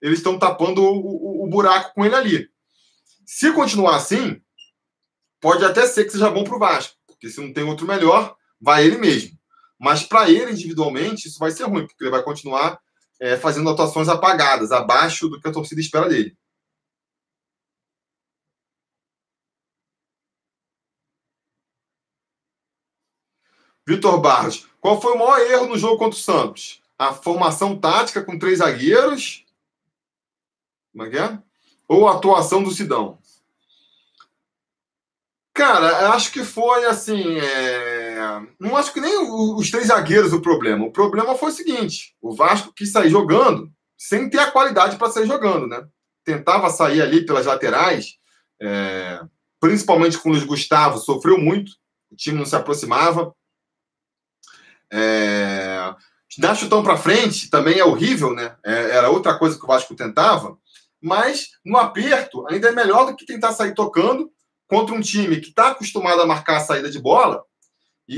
[0.00, 2.48] eles estão tapando o, o, o buraco com ele ali.
[3.24, 4.40] Se continuar assim,
[5.40, 6.94] pode até ser que seja bom para o Vasco.
[7.22, 9.38] Porque se não tem outro melhor, vai ele mesmo.
[9.78, 12.80] Mas para ele individualmente, isso vai ser ruim, porque ele vai continuar
[13.20, 16.36] é, fazendo atuações apagadas, abaixo do que a torcida espera dele.
[23.86, 26.82] Vitor Barros, qual foi o maior erro no jogo contra o Santos?
[26.98, 29.46] A formação tática com três zagueiros?
[30.90, 31.38] Como é que é?
[31.86, 33.21] Ou a atuação do Sidão?
[35.54, 37.38] Cara, acho que foi assim.
[37.38, 38.40] É...
[38.58, 40.86] Não acho que nem os três zagueiros o problema.
[40.86, 45.10] O problema foi o seguinte: o Vasco quis sair jogando sem ter a qualidade para
[45.12, 45.86] sair jogando, né?
[46.24, 48.14] Tentava sair ali pelas laterais,
[48.60, 49.20] é...
[49.60, 51.72] principalmente com o Luiz Gustavo, sofreu muito,
[52.10, 53.34] o time não se aproximava.
[54.90, 55.94] É...
[56.38, 58.56] Dar chutão para frente também é horrível, né?
[58.64, 60.56] É, era outra coisa que o Vasco tentava,
[61.00, 64.30] mas no aperto ainda é melhor do que tentar sair tocando
[64.72, 67.44] contra um time que está acostumado a marcar a saída de bola
[68.08, 68.16] e,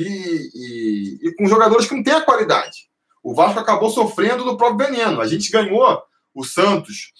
[0.54, 2.88] e, e, com jogadores que não têm a qualidade.
[3.24, 5.20] O Vasco acabou sofrendo do próprio veneno.
[5.20, 6.00] A gente ganhou
[6.32, 7.12] o Santos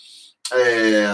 [0.53, 1.09] é,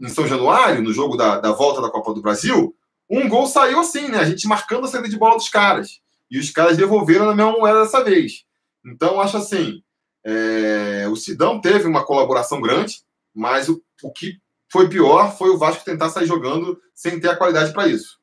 [0.00, 2.74] em São Januário, no jogo da, da volta da Copa do Brasil.
[3.08, 4.18] Um gol saiu assim, né?
[4.18, 6.00] A gente marcando a saída de bola dos caras.
[6.28, 8.42] E os caras devolveram na mesma moeda dessa vez.
[8.84, 9.80] Então, acho assim:
[10.26, 12.96] é, o Sidão teve uma colaboração grande,
[13.32, 14.40] mas o, o que
[14.74, 18.18] foi pior foi o Vasco tentar sair jogando sem ter a qualidade para isso.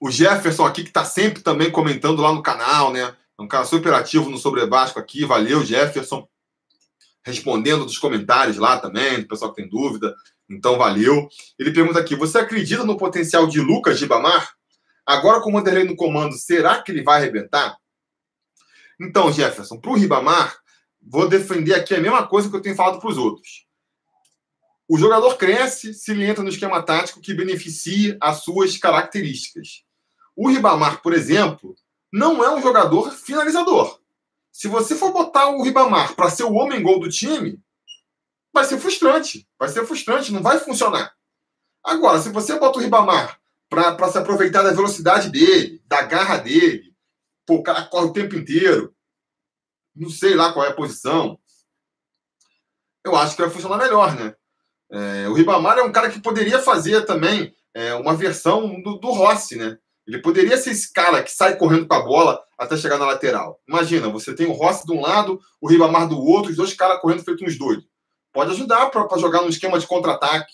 [0.00, 3.16] O Jefferson aqui, que está sempre também comentando lá no canal, né?
[3.38, 5.24] É um cara super ativo no Sobre Vasco aqui.
[5.24, 6.28] Valeu, Jefferson.
[7.22, 10.12] Respondendo dos comentários lá também, do pessoal que tem dúvida.
[10.50, 11.28] Então, valeu.
[11.56, 14.52] Ele pergunta aqui: você acredita no potencial de Lucas Ribamar?
[15.06, 17.78] Agora com o Vanderlei no comando, será que ele vai arrebentar?
[19.00, 20.63] Então, Jefferson, para o Ribamar,
[21.06, 23.66] vou defender aqui a mesma coisa que eu tenho falado para os outros.
[24.88, 29.82] O jogador cresce se ele entra no esquema tático que beneficie as suas características.
[30.36, 31.74] O Ribamar, por exemplo,
[32.12, 33.98] não é um jogador finalizador.
[34.52, 37.58] Se você for botar o Ribamar para ser o homem-gol do time,
[38.52, 39.48] vai ser frustrante.
[39.58, 41.12] Vai ser frustrante, não vai funcionar.
[41.82, 46.94] Agora, se você bota o Ribamar para se aproveitar da velocidade dele, da garra dele,
[47.44, 48.93] pô, o cara corre o tempo inteiro,
[49.94, 51.38] não sei lá qual é a posição.
[53.04, 54.34] Eu acho que vai funcionar melhor, né?
[54.90, 59.10] É, o Ribamar é um cara que poderia fazer também é, uma versão do, do
[59.10, 59.78] Rossi, né?
[60.06, 63.60] Ele poderia ser esse cara que sai correndo com a bola até chegar na lateral.
[63.66, 67.00] Imagina, você tem o Rossi de um lado, o Ribamar do outro, os dois caras
[67.00, 67.86] correndo feito uns doidos.
[68.32, 70.52] Pode ajudar para jogar num esquema de contra-ataque.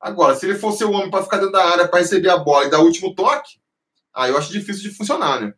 [0.00, 2.66] Agora, se ele fosse o homem para ficar dentro da área, para receber a bola
[2.66, 3.58] e dar o último toque,
[4.14, 5.52] aí eu acho difícil de funcionar, né?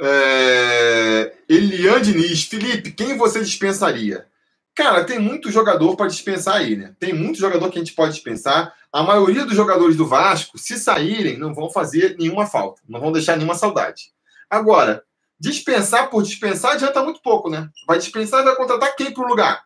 [0.00, 1.34] É...
[1.48, 4.26] Elian Diniz, Felipe, quem você dispensaria?
[4.74, 6.94] Cara, tem muito jogador para dispensar aí, né?
[6.98, 8.74] Tem muito jogador que a gente pode dispensar.
[8.90, 13.12] A maioria dos jogadores do Vasco, se saírem, não vão fazer nenhuma falta, não vão
[13.12, 14.12] deixar nenhuma saudade.
[14.48, 15.04] Agora,
[15.38, 17.68] dispensar por dispensar adianta muito pouco, né?
[17.86, 19.62] Vai dispensar e vai contratar quem para o lugar?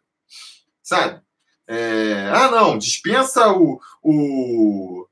[0.82, 1.20] Sabe?
[1.68, 5.08] É, ah, não, dispensa o, o, o,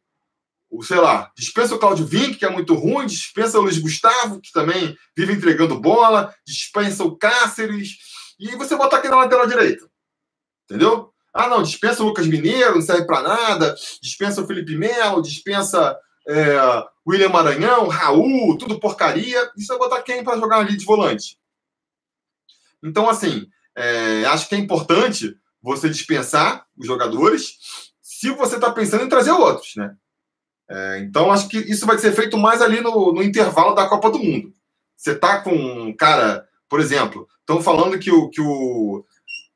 [0.82, 4.52] sei lá, dispensa o Claudio Vinck, que é muito ruim, dispensa o Luiz Gustavo, que
[4.52, 7.96] também vive entregando bola, dispensa o Cáceres,
[8.38, 9.88] e você bota aqui na lateral direita.
[10.64, 11.12] Entendeu?
[11.32, 15.98] Ah, não, dispensa o Lucas Mineiro, não serve para nada, dispensa o Felipe Melo, dispensa
[16.28, 16.56] é,
[17.06, 19.50] William Maranhão, Raul, tudo porcaria.
[19.56, 21.38] Isso vai botar quem para jogar ali de volante?
[22.82, 27.58] Então, assim, é, acho que é importante você dispensar os jogadores
[28.00, 29.96] se você está pensando em trazer outros, né?
[30.68, 34.10] É, então, acho que isso vai ser feito mais ali no, no intervalo da Copa
[34.10, 34.52] do Mundo.
[34.96, 39.04] Você está com cara, por exemplo, estão falando que o, que, o,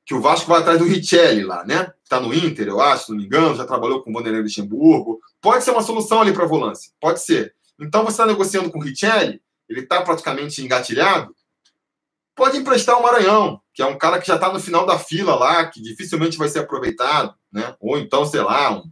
[0.05, 1.93] que o Vasco vai atrás do Richelli lá, né?
[2.03, 5.21] Está no Inter, eu acho, se não me engano, já trabalhou com o Vanderlei Luxemburgo.
[5.41, 7.55] Pode ser uma solução ali para volância, pode ser.
[7.81, 11.35] Então, você está negociando com o Richelli, ele está praticamente engatilhado,
[12.35, 15.35] pode emprestar o Maranhão, que é um cara que já está no final da fila
[15.35, 17.75] lá, que dificilmente vai ser aproveitado, né?
[17.81, 18.91] Ou então, sei lá, um,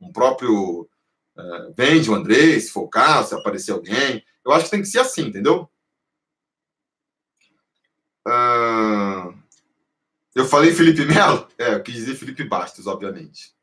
[0.00, 0.88] um próprio
[1.36, 4.24] uh, vende o André, se for o caso, se aparecer alguém.
[4.44, 5.68] Eu acho que tem que ser assim, entendeu?
[8.26, 9.36] Uh,
[10.34, 11.46] eu falei Felipe Melo?
[11.58, 13.54] É, eu quis dizer Felipe Bastos, obviamente.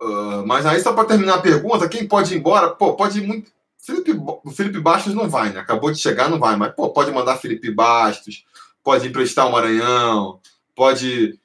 [0.00, 2.70] Uh, mas aí, só para terminar a pergunta, quem pode ir embora?
[2.70, 3.52] Pô, pode ir muito.
[3.78, 5.60] Felipe, o Felipe Bastos não vai, né?
[5.60, 8.44] Acabou de chegar, não vai, mas pô, pode mandar Felipe Bastos,
[8.82, 10.40] pode emprestar o Maranhão,
[10.74, 11.39] pode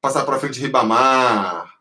[0.00, 1.72] passar para frente Ribamar,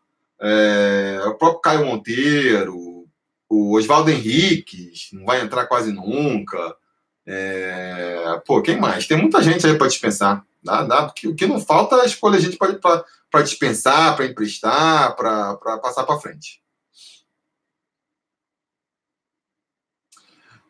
[0.41, 3.07] é, o próprio Caio Monteiro,
[3.49, 6.76] o Oswaldo Henriques, não vai entrar quase nunca.
[7.26, 9.07] É, pô, quem mais?
[9.07, 10.45] Tem muita gente aí para dispensar.
[10.63, 15.55] Dá, dá, porque o que não falta é escolher gente para dispensar, para emprestar, para
[15.82, 16.61] passar para frente.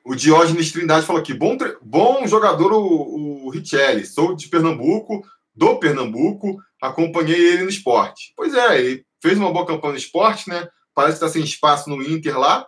[0.06, 4.06] O Diógenes Trindade falou aqui: bom, bom jogador o, o Richelli.
[4.06, 5.26] Sou de Pernambuco,
[5.60, 8.34] do Pernambuco, acompanhei ele no esporte.
[8.36, 10.70] Pois é, ele fez uma boa campanha no esporte, né?
[10.96, 12.66] Parece que está sem espaço no Inter lá.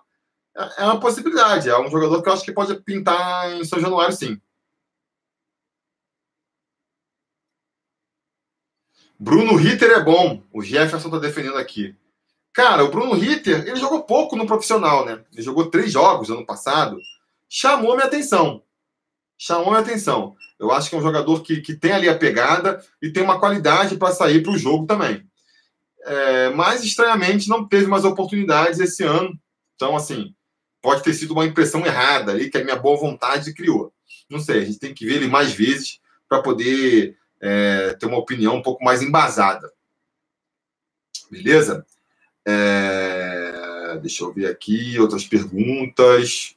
[0.55, 1.69] É, é uma possibilidade.
[1.69, 4.39] É um jogador que eu acho que pode pintar em São Januário, sim.
[9.17, 10.43] Bruno Ritter é bom.
[10.51, 11.95] O Jefferson está defendendo aqui.
[12.51, 15.23] Cara, o Bruno Ritter, ele jogou pouco no profissional, né?
[15.31, 16.99] Ele jogou três jogos ano passado
[17.53, 18.63] chamou minha atenção.
[19.43, 20.35] Chamou minha atenção.
[20.59, 23.39] Eu acho que é um jogador que, que tem ali a pegada e tem uma
[23.39, 25.27] qualidade para sair para o jogo também.
[26.03, 29.35] É, mas, estranhamente, não teve mais oportunidades esse ano.
[29.75, 30.35] Então, assim,
[30.79, 33.91] pode ter sido uma impressão errada ali que a minha boa vontade criou.
[34.29, 38.19] Não sei, a gente tem que ver ele mais vezes para poder é, ter uma
[38.19, 39.73] opinião um pouco mais embasada.
[41.31, 41.83] Beleza?
[42.45, 46.55] É, deixa eu ver aqui outras perguntas.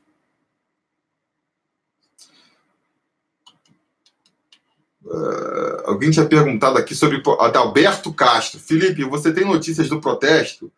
[5.04, 8.58] Uh, alguém tinha perguntado aqui sobre Adalberto Castro.
[8.58, 10.72] Felipe, você tem notícias do protesto?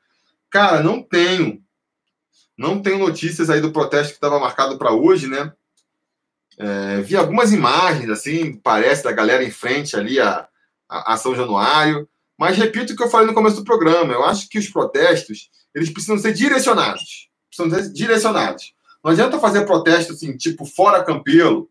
[0.51, 1.63] Cara, não tenho.
[2.59, 5.53] Não tenho notícias aí do protesto que estava marcado para hoje, né?
[6.59, 10.49] É, vi algumas imagens, assim, parece, da galera em frente ali a,
[10.89, 12.09] a, a, São Januário.
[12.39, 14.13] Mas repito o que eu falei no começo do programa.
[14.13, 17.29] Eu acho que os protestos, eles precisam ser direcionados.
[17.49, 18.75] Precisam ser direcionados.
[19.05, 21.71] Não adianta fazer protesto, assim, tipo, fora Campelo,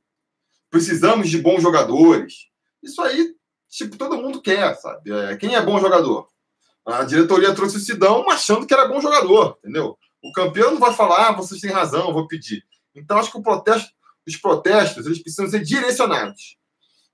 [0.76, 2.50] precisamos de bons jogadores.
[2.84, 3.34] Isso aí,
[3.70, 5.10] tipo, todo mundo quer, sabe?
[5.10, 6.28] É, quem é bom jogador?
[6.86, 9.98] A diretoria trouxe o Sidão achando que era bom jogador, entendeu?
[10.22, 12.62] O campeão não vai falar, ah, vocês têm razão, vou pedir.
[12.94, 13.90] Então, acho que protesto,
[14.28, 16.58] os protestos, eles precisam ser direcionados.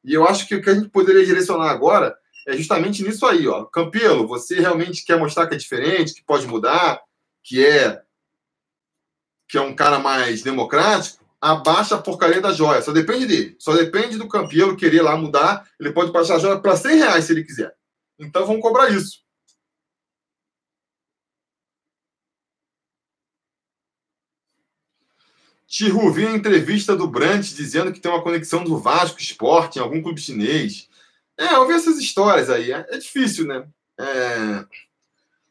[0.04, 3.48] E eu acho que o que a gente poderia direcionar agora é justamente nisso aí,
[3.48, 3.66] ó.
[3.66, 7.00] Campelo, você realmente quer mostrar que é diferente, que pode mudar,
[7.44, 8.02] que é
[9.48, 11.21] que é um cara mais democrático?
[11.42, 12.82] Abaixa a porcaria da joia.
[12.82, 13.56] Só depende dele.
[13.58, 15.68] Só depende do campeão querer lá mudar.
[15.80, 17.76] Ele pode baixar a joia para 100 reais se ele quiser.
[18.20, 19.20] Então vamos cobrar isso.
[25.68, 29.82] Tiru, vi a entrevista do Brandt dizendo que tem uma conexão do Vasco Esporte em
[29.82, 30.90] algum clube chinês.
[31.38, 32.72] É, eu vi essas histórias aí.
[32.72, 33.66] É, é difícil, né?
[33.98, 34.66] É...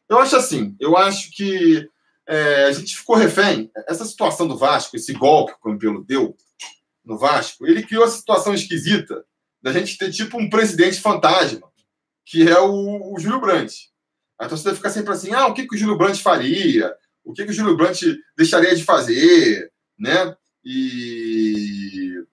[0.07, 0.75] Eu acho assim.
[0.79, 1.89] Eu acho que
[2.27, 3.71] é, a gente ficou refém.
[3.87, 6.35] Essa situação do Vasco, esse golpe que o Campelo deu
[7.03, 9.25] no Vasco, ele criou essa situação esquisita
[9.61, 11.69] da gente ter tipo um presidente fantasma,
[12.25, 13.91] que é o, o Júlio Brandt.
[14.39, 16.91] A torcida fica sempre assim: ah, o que, que o Júlio Brandt faria?
[17.23, 19.71] O que, que o Júlio Brandt deixaria de fazer?
[19.97, 20.35] Né?
[20.65, 22.23] E.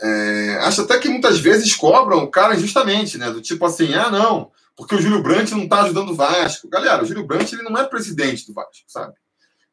[0.00, 3.30] É, acho até que muitas vezes cobram o cara injustamente, né?
[3.30, 6.68] Do tipo assim: ah, não, porque o Júlio Brandt não está ajudando o Vasco.
[6.68, 9.14] Galera, o Júlio Brandt ele não é presidente do Vasco, sabe?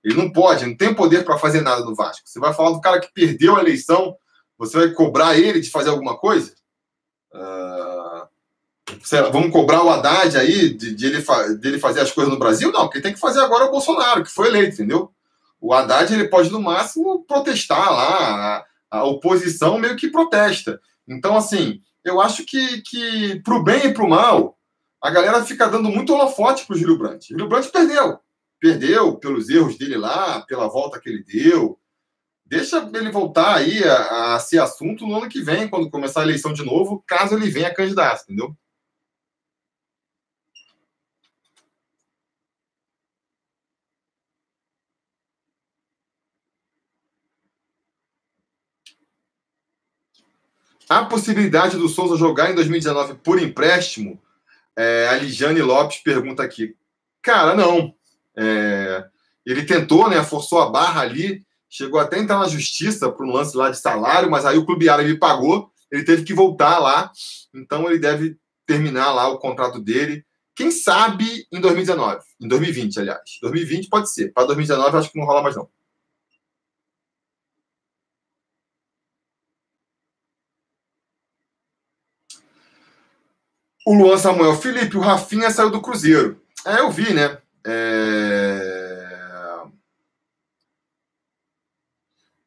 [0.03, 2.23] Ele não pode, não tem poder para fazer nada no Vasco.
[2.25, 4.15] Você vai falar do cara que perdeu a eleição,
[4.57, 6.53] Você vai cobrar ele de fazer alguma coisa?
[7.33, 8.27] Uh,
[9.31, 11.21] vamos cobrar o Haddad aí de, de, ele
[11.59, 12.71] de ele fazer as coisas no Brasil?
[12.71, 15.11] Não, quem tem que fazer agora é o Bolsonaro, que foi eleito, entendeu?
[15.59, 18.57] O Haddad ele pode, no máximo, protestar lá.
[18.57, 18.65] A,
[18.99, 20.79] a oposição meio que protesta.
[21.07, 24.55] Então, assim, eu acho que, que para o bem e para o mal,
[25.03, 27.27] a galera fica dando muito holofote para o Júlio Brandt.
[27.27, 28.19] Júlio Brandt perdeu.
[28.57, 31.77] Perdeu pelos erros dele lá, pela volta que ele deu.
[32.45, 36.23] Deixa ele voltar aí a, a ser assunto no ano que vem, quando começar a
[36.23, 38.55] eleição de novo, caso ele venha candidato, entendeu?
[50.87, 54.22] A possibilidade do Souza jogar em 2019 por empréstimo,
[54.78, 56.76] é, a Ligiane Lopes pergunta aqui.
[57.21, 57.93] Cara, não.
[58.38, 59.05] É,
[59.45, 60.24] ele tentou, né?
[60.24, 63.80] Forçou a barra ali, chegou até a entrar na justiça para um lance lá de
[63.80, 67.11] salário, mas aí o Clube Árabe pagou, ele teve que voltar lá,
[67.53, 70.26] então ele deve terminar lá o contrato dele.
[70.55, 73.21] Quem sabe em 2019, em 2020, aliás.
[73.41, 74.32] 2020 pode ser.
[74.32, 75.67] Para 2019, acho que não rola mais, não.
[83.86, 86.41] O Luan Samuel, Felipe, o Rafinha saiu do Cruzeiro.
[86.65, 87.38] É, eu vi, né?
[87.65, 89.03] É...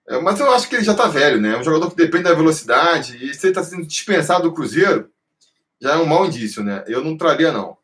[0.08, 1.54] É, mas eu acho que ele já tá velho, né?
[1.54, 3.18] É um jogador que depende da velocidade.
[3.24, 5.10] E se ele tá sendo dispensado do Cruzeiro,
[5.80, 6.84] já é um mau indício, né?
[6.86, 7.76] Eu não traria, não.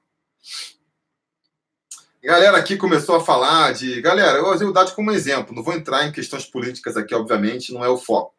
[2.23, 4.01] Galera aqui começou a falar de.
[4.01, 5.55] Galera, eu usei o Dado como exemplo.
[5.55, 8.33] Não vou entrar em questões políticas aqui, obviamente, não é o foco.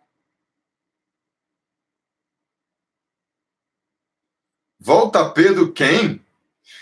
[4.83, 6.19] Volta Pedro quem?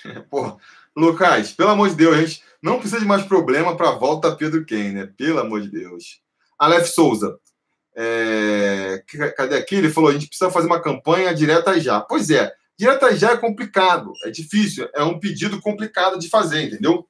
[0.27, 0.57] Porra,
[0.95, 4.91] Lucas, pelo amor de Deus, gente, não precisa de mais problema para volta Pedro quem,
[4.91, 5.07] né?
[5.15, 6.19] Pelo amor de Deus.
[6.57, 7.37] Aleph Souza.
[7.95, 9.03] É...
[9.37, 9.75] Cadê aqui?
[9.75, 12.01] Ele falou: a gente precisa fazer uma campanha direta já.
[12.01, 17.05] Pois é, direta já é complicado, é difícil, é um pedido complicado de fazer, entendeu?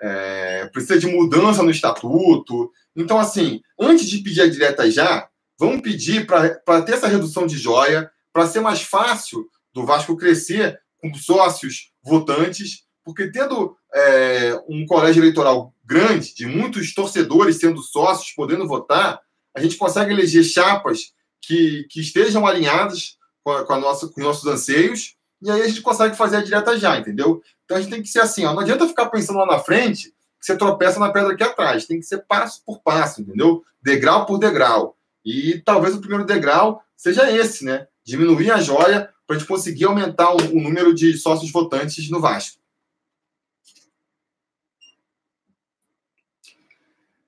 [0.00, 0.70] É...
[0.72, 2.72] Precisa de mudança no estatuto.
[2.96, 5.28] Então, assim, antes de pedir a direta já,
[5.58, 10.80] vamos pedir para ter essa redução de joia, para ser mais fácil do Vasco crescer
[11.00, 18.32] com sócios votantes, porque tendo é, um colégio eleitoral grande, de muitos torcedores sendo sócios,
[18.32, 19.20] podendo votar,
[19.54, 24.20] a gente consegue eleger chapas que, que estejam alinhadas com, a, com, a nossa, com
[24.20, 27.42] os nossos anseios, e aí a gente consegue fazer a direta já, entendeu?
[27.64, 30.14] Então a gente tem que ser assim, ó, não adianta ficar pensando lá na frente
[30.38, 33.62] que você tropeça na pedra aqui atrás, tem que ser passo por passo, entendeu?
[33.82, 34.96] Degrau por degrau.
[35.24, 37.86] E talvez o primeiro degrau seja esse, né?
[38.04, 42.20] Diminuir a joia para a gente conseguir aumentar o, o número de sócios votantes no
[42.20, 42.58] Vasco.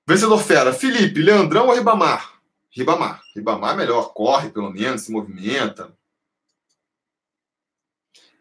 [0.05, 0.72] Vencedor fera.
[0.72, 2.40] Felipe, Leandrão ou Ribamar?
[2.72, 3.22] Ribamar.
[3.36, 5.96] Ribamar é melhor, corre pelo menos, se movimenta.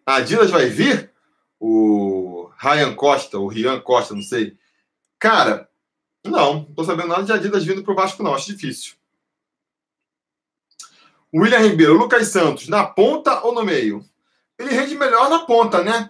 [0.04, 1.12] A Adidas vai vir?
[1.60, 4.58] O Ryan Costa, o Rian Costa, não sei.
[5.20, 5.70] Cara,
[6.26, 8.34] não, não tô sabendo nada de Adidas vindo pro Vasco, não.
[8.34, 8.96] Acho difícil.
[11.34, 14.04] William Ribeiro, Lucas Santos, na ponta ou no meio?
[14.60, 16.10] Ele rende melhor na ponta, né?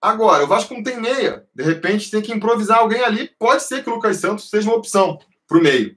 [0.00, 1.46] Agora, o Vasco não tem meia.
[1.54, 3.30] De repente tem que improvisar alguém ali.
[3.38, 5.96] Pode ser que o Lucas Santos seja uma opção para o meio.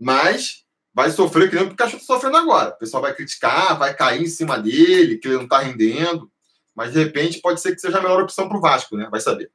[0.00, 2.70] Mas vai sofrer que nem o Pikachu está sofrendo agora.
[2.70, 6.30] O pessoal vai criticar, vai cair em cima dele, que ele não está rendendo.
[6.74, 9.06] Mas de repente pode ser que seja a melhor opção para o Vasco, né?
[9.10, 9.50] Vai saber.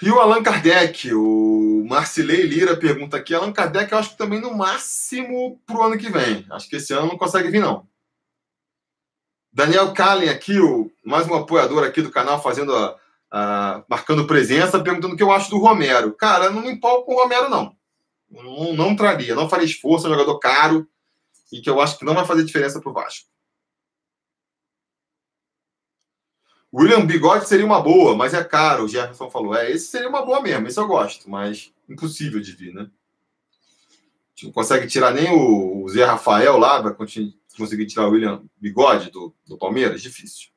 [0.00, 3.34] E o Allan Kardec, o Marcilei Lira pergunta aqui.
[3.34, 6.46] Allan Kardec, eu acho que também no máximo para o ano que vem.
[6.50, 7.86] Acho que esse ano não consegue vir, não.
[9.52, 12.96] Daniel Kallen aqui, o, mais um apoiador aqui do canal, fazendo a,
[13.30, 16.12] a, marcando presença, perguntando o que eu acho do Romero.
[16.12, 17.74] Cara, não me empolgo com o Romero, não.
[18.30, 20.86] Não, não traria, não faria esforço, é um jogador caro
[21.50, 23.26] e que eu acho que não vai fazer diferença para o Vasco.
[26.78, 29.54] William Bigode seria uma boa, mas é caro, o Jefferson falou.
[29.54, 32.82] É, esse seria uma boa mesmo, esse eu gosto, mas impossível de vir, né?
[32.82, 38.12] A gente não consegue tirar nem o, o Zé Rafael lá, vai conseguir tirar o
[38.12, 40.00] William Bigode do, do Palmeiras?
[40.00, 40.50] Difícil.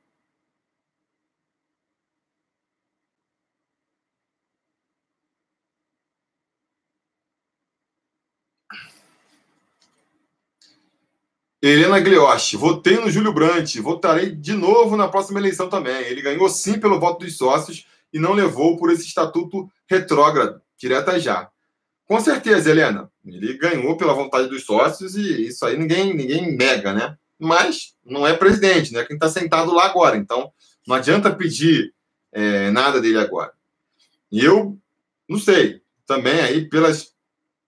[11.62, 16.08] Helena Glioche, votei no Júlio Brandt, votarei de novo na próxima eleição também.
[16.08, 21.20] Ele ganhou sim pelo voto dos sócios e não levou por esse estatuto retrógrado, direta
[21.20, 21.50] já.
[22.08, 26.94] Com certeza, Helena, ele ganhou pela vontade dos sócios e isso aí ninguém, ninguém nega,
[26.94, 27.16] né?
[27.38, 29.04] Mas não é presidente, né?
[29.04, 30.18] Quem está sentado lá agora.
[30.18, 30.52] Então,
[30.88, 31.94] não adianta pedir
[32.32, 33.54] é, nada dele agora.
[34.32, 34.78] E eu
[35.30, 35.82] Não sei.
[36.06, 37.14] Também aí, pelas,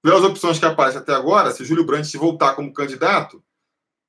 [0.02, 3.42] pelas opções que aparecem até agora, se o Júlio Brandt voltar como candidato,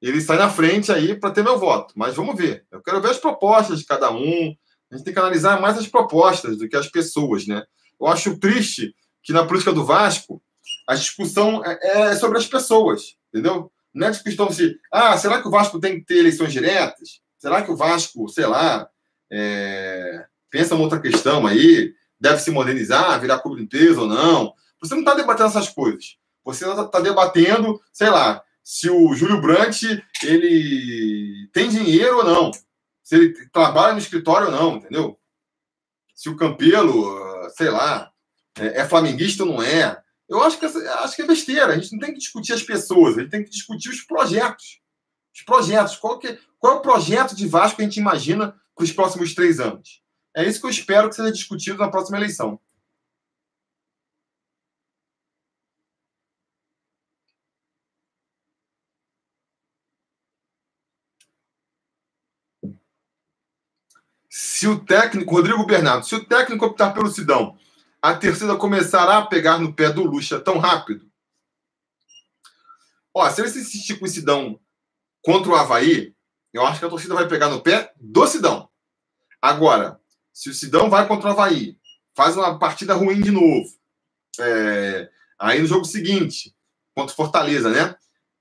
[0.08, 1.94] ele sai na frente aí para ter meu voto.
[1.96, 2.66] Mas vamos ver.
[2.70, 4.54] Eu quero ver as propostas de cada um.
[4.90, 7.64] A gente tem que analisar mais as propostas do que as pessoas, né?
[8.00, 10.42] Eu acho triste que na política do Vasco
[10.86, 13.72] a discussão é, é sobre as pessoas, entendeu?
[13.94, 17.20] Não é discussão se, ah, será que o Vasco tem que ter eleições diretas?
[17.38, 18.88] Será que o Vasco, sei lá,
[19.30, 20.26] é...
[20.50, 24.52] pensa uma outra questão aí, deve se modernizar, virar clube de ou não?
[24.80, 26.16] Você não está debatendo essas coisas.
[26.44, 32.50] Você está tá debatendo, sei lá, se o Júlio Brandt ele tem dinheiro ou não,
[33.02, 35.20] se ele trabalha no escritório ou não, entendeu?
[36.14, 37.04] Se o Campelo,
[37.50, 38.10] sei lá,
[38.58, 40.00] é, é flamenguista ou não é.
[40.26, 41.66] Eu acho que, acho que é besteira.
[41.66, 44.80] A gente não tem que discutir as pessoas, a gente tem que discutir os projetos.
[45.34, 45.96] Os projetos.
[45.96, 49.34] Qual, que, qual é o projeto de Vasco que a gente imagina para os próximos
[49.34, 50.02] três anos?
[50.34, 52.58] É isso que eu espero que seja discutido na próxima eleição.
[64.36, 67.56] Se o técnico, Rodrigo Bernardo, se o técnico optar pelo Sidão,
[68.02, 71.08] a torcida começará a pegar no pé do Lucha tão rápido?
[73.14, 74.58] Ó, se ele se insistir com o Sidão
[75.22, 76.16] contra o Havaí,
[76.52, 78.68] eu acho que a torcida vai pegar no pé do Sidão.
[79.40, 80.00] Agora,
[80.32, 81.78] se o Sidão vai contra o Havaí,
[82.12, 83.68] faz uma partida ruim de novo,
[84.40, 85.08] é,
[85.38, 86.52] aí no jogo seguinte,
[86.92, 87.94] contra o Fortaleza, né?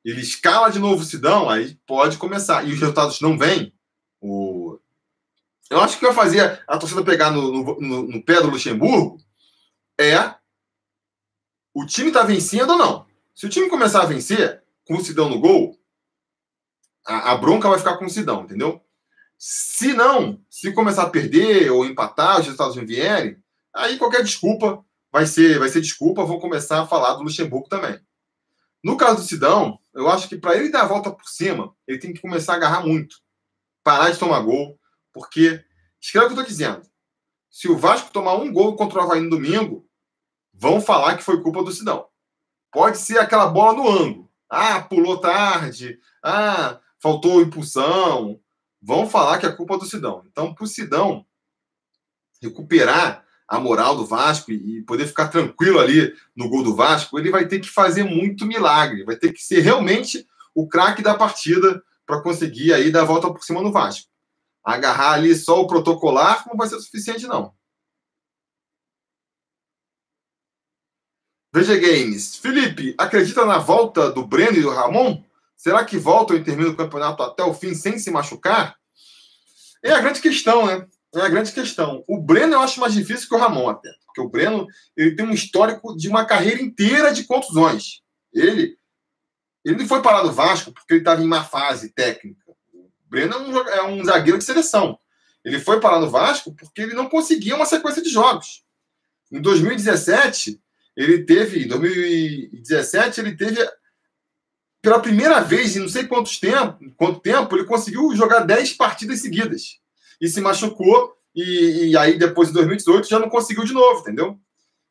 [0.03, 2.67] Ele escala de novo o Sidão, aí pode começar.
[2.67, 3.71] E os resultados não vêm.
[4.19, 4.79] O,
[5.73, 9.17] eu acho que vai fazer a torcida pegar no, no, no pé do Luxemburgo
[9.99, 10.35] é
[11.73, 13.07] o time tá vencendo ou não.
[13.33, 15.75] Se o time começar a vencer com o Sidão no gol,
[17.05, 18.81] a, a, bronca vai ficar com o Sidão, entendeu?
[19.35, 23.41] Se não, se começar a perder ou empatar, os resultados não vierem,
[23.73, 27.99] aí qualquer desculpa vai ser, vai ser desculpa, vou começar a falar do Luxemburgo também.
[28.83, 31.97] No caso do Sidão, eu acho que para ele dar a volta por cima, ele
[31.97, 33.15] tem que começar a agarrar muito.
[33.83, 34.79] Parar de tomar gol,
[35.13, 35.63] porque,
[36.01, 36.81] escreve o que eu estou dizendo.
[37.49, 39.87] Se o Vasco tomar um gol contra o Havaí no domingo,
[40.51, 42.07] vão falar que foi culpa do Sidão.
[42.71, 44.31] Pode ser aquela bola no ângulo.
[44.49, 45.99] Ah, pulou tarde.
[46.23, 48.39] Ah, faltou impulsão.
[48.81, 50.23] Vão falar que é culpa do Sidão.
[50.25, 51.25] Então, para o Sidão
[52.41, 57.29] recuperar a moral do Vasco e poder ficar tranquilo ali no gol do Vasco, ele
[57.29, 59.03] vai ter que fazer muito milagre.
[59.03, 63.31] Vai ter que ser realmente o craque da partida para conseguir aí dar a volta
[63.31, 64.12] por cima no Vasco
[64.63, 67.53] agarrar ali só o protocolar não vai ser suficiente, não.
[71.53, 72.37] Veja Games.
[72.37, 75.23] Felipe, acredita na volta do Breno e do Ramon?
[75.55, 78.75] Será que voltam e terminam o campeonato até o fim sem se machucar?
[79.83, 80.87] É a grande questão, né?
[81.13, 82.03] É a grande questão.
[82.07, 83.89] O Breno eu acho mais difícil que o Ramon até.
[84.05, 84.65] Porque o Breno
[84.97, 88.01] ele tem um histórico de uma carreira inteira de contusões.
[88.33, 88.75] Ele,
[89.63, 92.42] ele não foi parar do Vasco porque ele estava em má fase técnica.
[93.13, 94.97] Breno é um, é um zagueiro de seleção.
[95.45, 98.63] Ele foi parar no Vasco porque ele não conseguia uma sequência de jogos.
[99.31, 100.59] Em 2017,
[100.97, 103.63] ele teve, em 2017, ele teve
[104.81, 109.21] pela primeira vez em não sei quantos tempo, quanto tempo, ele conseguiu jogar 10 partidas
[109.21, 109.77] seguidas.
[110.19, 114.39] E se machucou, e, e, aí depois de 2018 já não conseguiu de novo, entendeu?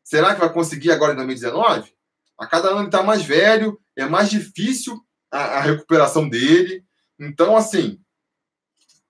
[0.04, 1.92] Será que vai conseguir agora em 2019?
[2.38, 5.00] A cada ano ele está mais velho, é mais difícil
[5.30, 6.84] a, a recuperação dele.
[7.18, 8.01] Então, assim,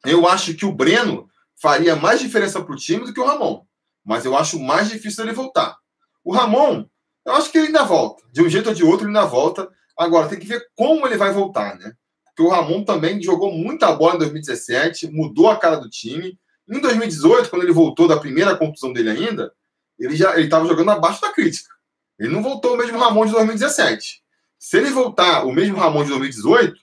[0.05, 1.28] eu acho que o Breno
[1.61, 3.64] faria mais diferença para o time do que o Ramon.
[4.05, 5.76] Mas eu acho mais difícil ele voltar.
[6.24, 6.84] O Ramon,
[7.24, 8.24] eu acho que ele ainda volta.
[8.32, 9.68] De um jeito ou de outro, ele ainda volta.
[9.96, 11.92] Agora, tem que ver como ele vai voltar, né?
[12.26, 16.38] Porque o Ramon também jogou muita bola em 2017, mudou a cara do time.
[16.68, 19.53] Em 2018, quando ele voltou da primeira contusão dele ainda,
[19.98, 21.72] ele já ele estava jogando abaixo da crítica.
[22.18, 24.22] Ele não voltou o mesmo Ramon de 2017.
[24.59, 26.80] Se ele voltar o mesmo Ramon de 2018,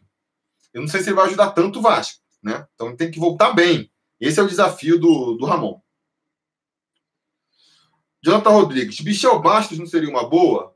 [0.73, 2.19] eu não sei se ele vai ajudar tanto o Vasco.
[2.41, 2.67] Né?
[2.75, 3.91] Então tem que voltar bem.
[4.19, 5.79] Esse é o desafio do, do Ramon.
[8.21, 10.75] Jonathan Rodrigues, Michel Bastos não seria uma boa?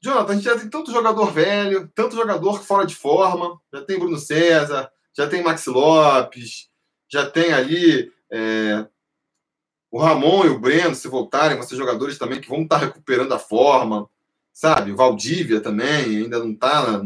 [0.00, 3.60] Jonathan, a gente já tem tanto jogador velho, tanto jogador fora de forma.
[3.72, 6.68] Já tem Bruno César, já tem Max Lopes,
[7.08, 8.84] já tem ali é,
[9.92, 13.32] o Ramon e o Breno, se voltarem, vão ser jogadores também que vão estar recuperando
[13.32, 14.08] a forma.
[14.52, 14.90] Sabe?
[14.90, 17.00] O Valdívia também ainda não está.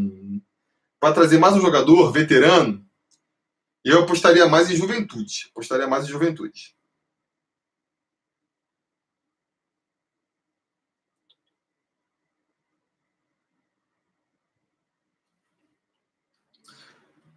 [0.98, 2.85] Para trazer mais um jogador veterano,
[3.90, 5.48] eu apostaria mais em juventude.
[5.52, 6.74] Apostaria mais em juventude.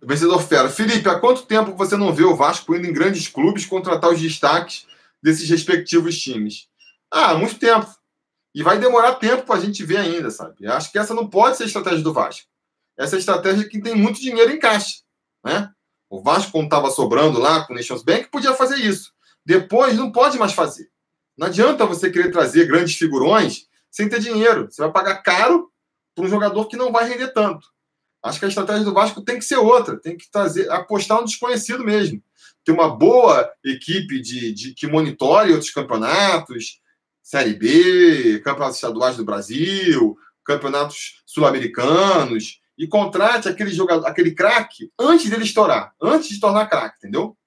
[0.02, 0.70] Vencedor Fera.
[0.70, 4.20] Felipe, há quanto tempo você não vê o Vasco indo em grandes clubes contratar os
[4.20, 4.88] destaques
[5.22, 6.68] desses respectivos times?
[7.12, 7.88] Ah, muito tempo.
[8.56, 10.66] E vai demorar tempo para a gente ver ainda, sabe?
[10.66, 12.48] Acho que essa não pode ser a estratégia do Vasco.
[12.98, 15.02] Essa é a estratégia que tem muito dinheiro em caixa,
[15.44, 15.72] né?
[16.10, 19.14] O Vasco, quando estava sobrando lá com o Nations Bank, podia fazer isso.
[19.46, 20.90] Depois não pode mais fazer.
[21.38, 24.68] Não adianta você querer trazer grandes figurões sem ter dinheiro.
[24.70, 25.72] Você vai pagar caro
[26.16, 27.68] para um jogador que não vai render tanto.
[28.22, 31.26] Acho que a estratégia do Vasco tem que ser outra, tem que trazer, apostar no
[31.26, 32.22] desconhecido mesmo.
[32.66, 36.82] Ter uma boa equipe de, de que monitore outros campeonatos,
[37.24, 45.30] Série B, campeonatos estaduais do Brasil, campeonatos sul-americanos, e contrate aquele jogador, aquele craque antes
[45.30, 47.38] dele estourar, antes de tornar craque, entendeu?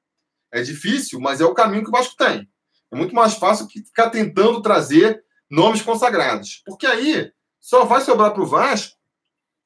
[0.53, 2.47] É difícil, mas é o caminho que o Vasco tem.
[2.93, 6.63] É muito mais fácil que ficar tentando trazer nomes consagrados.
[6.67, 8.95] Porque aí só vai sobrar para o Vasco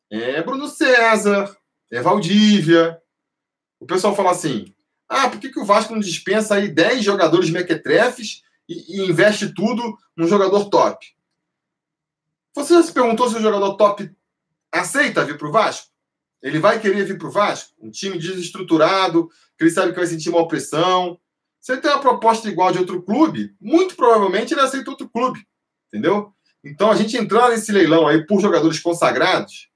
[0.08, 1.56] é Bruno César,
[1.90, 2.96] é Valdívia.
[3.80, 4.72] O pessoal fala assim:
[5.08, 9.52] ah, por que, que o Vasco não dispensa aí 10 jogadores mequetrefes e, e investe
[9.52, 11.04] tudo num jogador top?
[12.54, 14.15] Você já se perguntou se o jogador top
[14.76, 15.88] aceita vir para o Vasco?
[16.42, 17.72] Ele vai querer vir para o Vasco?
[17.80, 21.18] Um time desestruturado, que ele sabe que vai sentir uma pressão.
[21.60, 25.46] Se ele tem uma proposta igual de outro clube, muito provavelmente ele aceita outro clube.
[25.88, 26.32] Entendeu?
[26.62, 29.68] Então, a gente entrar nesse leilão aí por jogadores consagrados,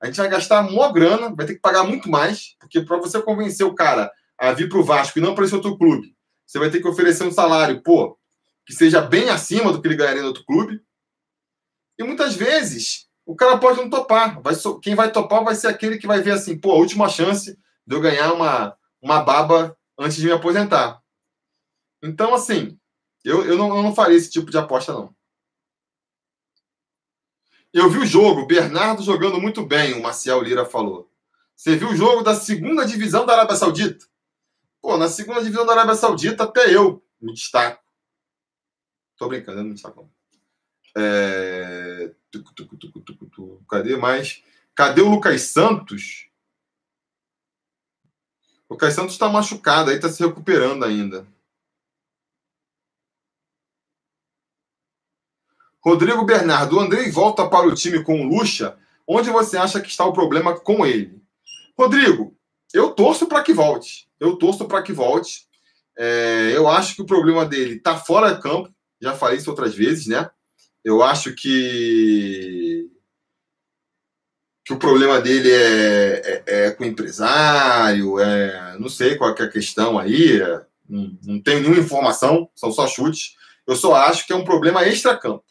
[0.00, 3.22] a gente vai gastar maior grana, vai ter que pagar muito mais, porque para você
[3.22, 6.58] convencer o cara a vir para o Vasco e não para esse outro clube, você
[6.58, 8.18] vai ter que oferecer um salário, pô,
[8.66, 10.80] que seja bem acima do que ele ganharia no outro clube.
[11.98, 14.40] E muitas vezes o cara pode não topar.
[14.40, 17.58] Vai, quem vai topar vai ser aquele que vai ver assim, pô, a última chance
[17.86, 21.00] de eu ganhar uma, uma baba antes de me aposentar.
[22.02, 22.78] Então, assim,
[23.24, 25.14] eu, eu, não, eu não faria esse tipo de aposta, não.
[27.72, 31.10] Eu vi o jogo, Bernardo jogando muito bem, o Marcial Lira falou.
[31.56, 34.04] Você viu o jogo da segunda divisão da Arábia Saudita?
[34.80, 37.82] Pô, na segunda divisão da Arábia Saudita, até eu me destaco.
[39.16, 40.10] Tô brincando, eu não me destaco.
[40.96, 42.12] É...
[43.68, 44.42] Cadê mais?
[44.74, 46.28] Cadê o Lucas Santos?
[48.68, 51.26] O Lucas Santos está machucado, aí está se recuperando ainda.
[55.84, 58.78] Rodrigo Bernardo, o Andrei volta para o time com o Lucha.
[59.06, 61.20] Onde você acha que está o problema com ele?
[61.76, 62.36] Rodrigo,
[62.72, 64.08] eu torço para que volte.
[64.18, 65.48] Eu torço para que volte.
[65.98, 68.72] É, eu acho que o problema dele está fora de campo.
[69.00, 70.30] Já falei isso outras vezes, né?
[70.84, 72.90] Eu acho que,
[74.64, 78.18] que o problema dele é, é, é com o empresário.
[78.18, 80.40] É, não sei qual é a questão aí.
[80.40, 83.36] É, não, não tenho nenhuma informação, são só chutes.
[83.66, 85.44] Eu só acho que é um problema extra-campo.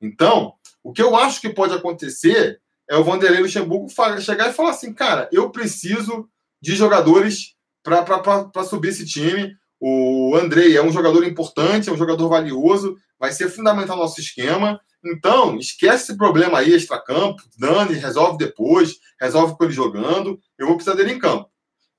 [0.00, 3.88] Então, o que eu acho que pode acontecer é o Vanderlei Luxemburgo
[4.20, 6.28] chegar e falar assim, cara, eu preciso
[6.60, 9.56] de jogadores para subir esse time.
[9.86, 14.18] O Andrei é um jogador importante, é um jogador valioso, vai ser fundamental no nosso
[14.18, 14.80] esquema.
[15.04, 20.76] Então, esquece esse problema aí, extra-campo, Dani, resolve depois, resolve com ele jogando, eu vou
[20.76, 21.50] precisar dele em campo.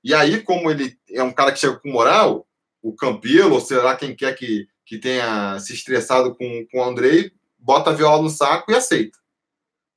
[0.02, 2.48] E aí, como ele é um cara que chega com moral,
[2.82, 6.84] o Campelo, ou sei lá quem quer que, que tenha se estressado com, com o
[6.84, 9.16] Andrei, bota a viola no saco e aceita.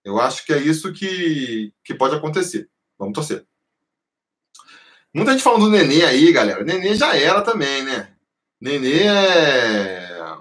[0.05, 2.69] Eu acho que é isso que, que pode acontecer.
[2.99, 3.48] Vamos torcer.
[5.13, 6.63] Muita gente falando do Nenê aí, galera.
[6.63, 8.09] Nenê já era também, né?
[8.61, 10.35] Nenê é...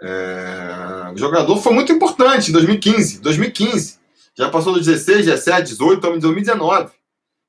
[0.00, 1.10] é...
[1.12, 3.20] O jogador foi muito importante em 2015.
[3.20, 3.98] 2015.
[4.34, 6.92] Já passou dos 16, 17, 18, estamos em 2019.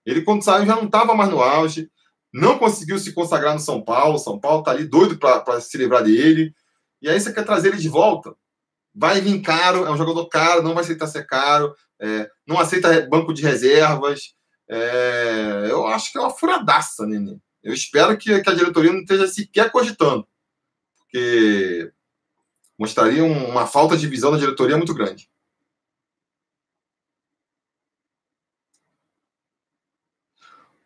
[0.05, 1.89] Ele, quando saiu, já não estava mais no auge.
[2.33, 4.19] Não conseguiu se consagrar no São Paulo.
[4.19, 6.53] São Paulo está ali doido para se livrar dele.
[7.01, 8.35] E aí você quer trazer ele de volta?
[8.93, 13.07] Vai vir caro, é um jogador caro, não vai aceitar ser caro, é, não aceita
[13.07, 14.35] banco de reservas.
[14.69, 17.37] É, eu acho que é uma furadaça, Nenê.
[17.63, 20.27] Eu espero que, que, a diretoria não esteja sequer cogitando,
[20.97, 21.91] porque
[22.77, 25.29] mostraria uma falta de visão da diretoria muito grande.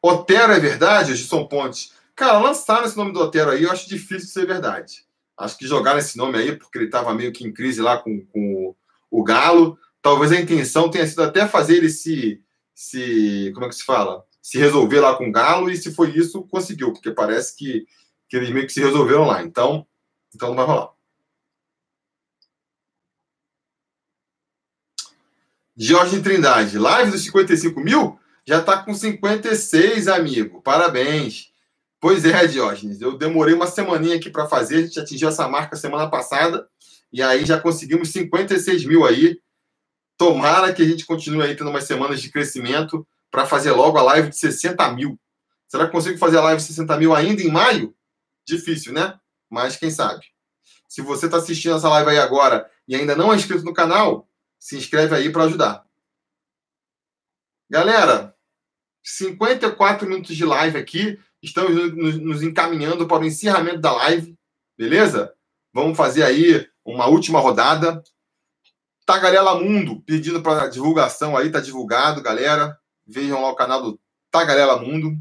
[0.01, 1.93] Otero é verdade, Gilson Pontes?
[2.15, 5.05] Cara, lançaram esse nome do Otero aí, eu acho difícil ser verdade.
[5.37, 8.25] Acho que jogaram esse nome aí porque ele estava meio que em crise lá com,
[8.27, 8.75] com
[9.11, 9.77] o, Galo.
[10.01, 12.41] Talvez a intenção tenha sido até fazer ele se,
[12.77, 13.51] se.
[13.55, 14.23] Como é que se fala?
[14.39, 17.87] Se resolver lá com o Galo, e se foi isso, conseguiu, porque parece que,
[18.29, 19.41] que eles meio que se resolveram lá.
[19.41, 19.85] Então,
[20.33, 20.91] então não vai rolar.
[25.75, 28.19] Jorge Trindade, live dos 55 mil?
[28.45, 30.61] Já está com 56, amigo.
[30.61, 31.51] Parabéns.
[31.99, 33.01] Pois é, Diógenes.
[33.01, 34.77] Eu demorei uma semaninha aqui para fazer.
[34.77, 36.67] A gente atingiu essa marca semana passada.
[37.11, 39.39] E aí já conseguimos 56 mil aí.
[40.17, 44.03] Tomara que a gente continue aí tendo umas semanas de crescimento para fazer logo a
[44.03, 45.19] live de 60 mil.
[45.67, 47.95] Será que consigo fazer a live de 60 mil ainda em maio?
[48.45, 49.19] Difícil, né?
[49.49, 50.25] Mas quem sabe.
[50.87, 54.27] Se você está assistindo essa live aí agora e ainda não é inscrito no canal,
[54.59, 55.85] se inscreve aí para ajudar.
[57.69, 58.33] Galera,
[59.03, 61.19] 54 minutos de live aqui.
[61.43, 64.35] Estamos nos encaminhando para o encerramento da live,
[64.77, 65.33] beleza?
[65.73, 68.01] Vamos fazer aí uma última rodada.
[69.07, 72.77] Tagarela Mundo pedindo para divulgação aí, tá divulgado, galera.
[73.07, 73.99] Vejam lá o canal do
[74.29, 75.17] Tagarela Mundo.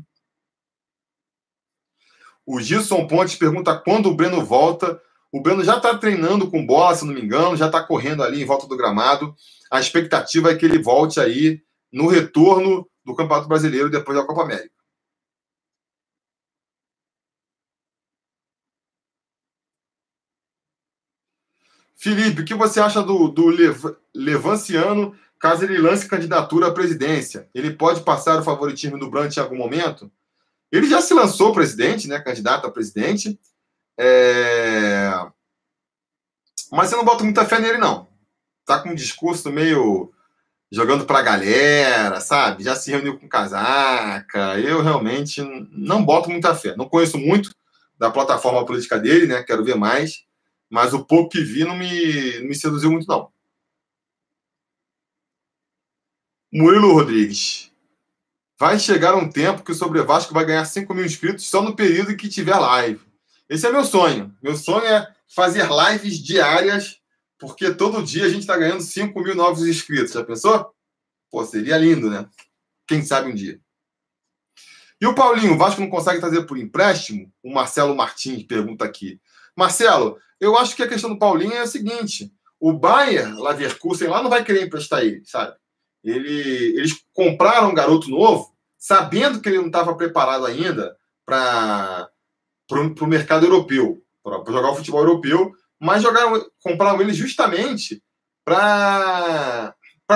[2.44, 5.00] O Gilson Pontes pergunta quando o Breno volta.
[5.30, 8.42] O Breno já está treinando com bola, se não me engano, já está correndo ali
[8.42, 9.32] em volta do gramado.
[9.70, 11.62] A expectativa é que ele volte aí
[11.92, 14.75] no retorno do Campeonato Brasileiro depois da Copa América.
[21.96, 23.84] Felipe, o que você acha do, do Lev
[24.14, 27.48] Levanciano caso ele lance candidatura à presidência?
[27.54, 30.10] Ele pode passar o favoritismo do Brandt em algum momento?
[30.70, 32.18] Ele já se lançou presidente, né?
[32.20, 33.38] Candidato a presidente.
[33.98, 35.10] É...
[36.70, 38.08] Mas você não bota muita fé nele, não.
[38.64, 40.12] Tá com um discurso meio
[40.70, 42.64] jogando pra galera, sabe?
[42.64, 44.58] Já se reuniu com casaca.
[44.58, 45.40] Eu realmente
[45.70, 46.76] não boto muita fé.
[46.76, 47.54] Não conheço muito
[47.98, 49.42] da plataforma política dele, né?
[49.42, 50.25] Quero ver mais.
[50.70, 53.32] Mas o pouco que vi não me, não me seduziu muito, não.
[56.52, 57.72] Murilo Rodrigues.
[58.58, 61.76] Vai chegar um tempo que o Sobre Vasco vai ganhar 5 mil inscritos só no
[61.76, 63.04] período em que tiver live.
[63.48, 64.34] Esse é meu sonho.
[64.42, 66.98] Meu sonho é fazer lives diárias,
[67.38, 70.12] porque todo dia a gente está ganhando 5 mil novos inscritos.
[70.12, 70.74] Já pensou?
[71.30, 72.26] Pô, seria lindo, né?
[72.86, 73.60] Quem sabe um dia.
[74.98, 77.30] E o Paulinho, o Vasco não consegue trazer por empréstimo?
[77.42, 79.20] O Marcelo Martins pergunta aqui.
[79.54, 84.22] Marcelo, eu acho que a questão do Paulinho é a seguinte: o Bayer, Leverkusen, lá
[84.22, 85.54] não vai querer emprestar ele, sabe?
[86.04, 92.08] Ele, eles compraram um garoto novo, sabendo que ele não estava preparado ainda para
[92.70, 98.02] o mercado europeu, para jogar o futebol europeu, mas jogaram, compraram ele justamente
[98.44, 99.74] para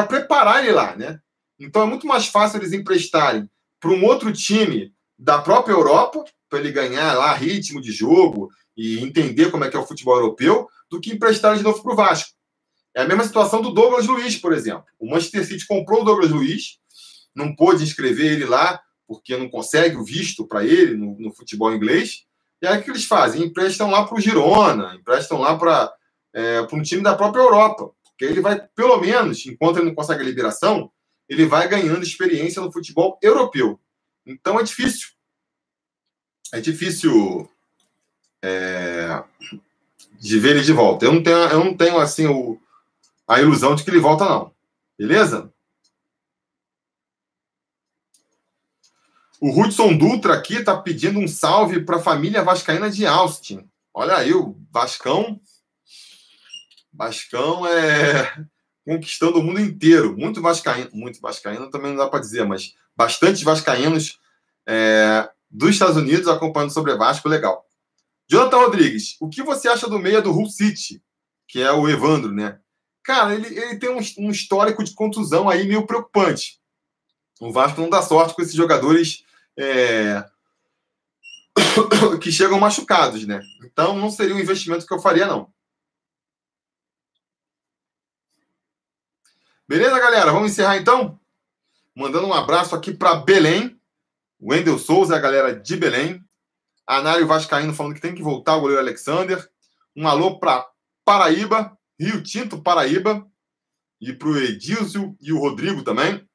[0.08, 1.18] preparar ele lá, né?
[1.58, 3.50] Então é muito mais fácil eles emprestarem
[3.80, 8.48] para um outro time da própria Europa, para ele ganhar lá ritmo de jogo
[8.80, 11.92] e entender como é que é o futebol europeu, do que emprestar de novo para
[11.92, 12.30] o Vasco.
[12.96, 14.86] É a mesma situação do Douglas Luiz, por exemplo.
[14.98, 16.78] O Manchester City comprou o Douglas Luiz,
[17.36, 21.74] não pôde inscrever ele lá, porque não consegue o visto para ele no, no, futebol
[21.74, 22.24] inglês.
[22.62, 23.42] E aí o que eles fazem?
[23.42, 25.92] Emprestam lá para o Girona, emprestam lá para
[26.34, 27.90] é, um time da própria Europa.
[28.04, 30.90] Porque ele vai, pelo menos, enquanto ele não consegue a liberação,
[31.28, 33.78] ele vai ganhando experiência no futebol europeu.
[34.24, 35.08] Então é difícil.
[36.52, 37.46] É difícil
[38.42, 39.22] é,
[40.18, 41.04] de ver ele de volta.
[41.04, 42.60] Eu não tenho, eu não tenho assim o,
[43.26, 44.52] a ilusão de que ele volta, não.
[44.98, 45.52] Beleza?
[49.40, 53.66] O Hudson Dutra aqui está pedindo um salve para a família vascaína de Austin.
[53.94, 55.40] Olha aí, o Vascão.
[56.92, 58.44] Vascão é
[58.84, 60.16] conquistando o mundo inteiro.
[60.16, 64.18] Muito vascaíno, muito vascaíno também não dá para dizer, mas bastante vascaínos
[64.66, 67.66] é, dos Estados Unidos acompanhando sobre Vasco, legal.
[68.30, 71.02] Jonathan Rodrigues, o que você acha do meia do Hull City,
[71.48, 72.60] que é o Evandro, né?
[73.02, 76.60] Cara, ele, ele tem um, um histórico de contusão aí meio preocupante.
[77.40, 79.24] O Vasco não dá sorte com esses jogadores
[79.58, 80.24] é...
[82.22, 83.40] que chegam machucados, né?
[83.64, 85.52] Então não seria um investimento que eu faria, não.
[89.66, 90.30] Beleza, galera?
[90.30, 91.18] Vamos encerrar então?
[91.96, 93.76] Mandando um abraço aqui para Belém.
[94.40, 96.24] Wendel Souza, a galera de Belém.
[96.98, 99.48] Anário Vascaíno falando que tem que voltar o goleiro Alexander.
[99.94, 100.68] Um alô para
[101.04, 103.24] Paraíba, Rio Tinto, Paraíba.
[104.00, 106.28] E para o Edilson e o Rodrigo também.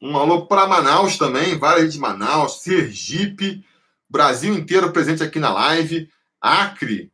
[0.00, 3.66] Um alô para Manaus também, várias de Manaus, Sergipe,
[4.08, 6.08] Brasil inteiro presente aqui na live.
[6.40, 7.12] Acre,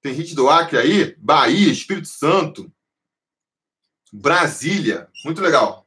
[0.00, 1.14] tem gente do Acre aí?
[1.18, 2.72] Bahia, Espírito Santo,
[4.12, 5.08] Brasília.
[5.24, 5.86] Muito legal.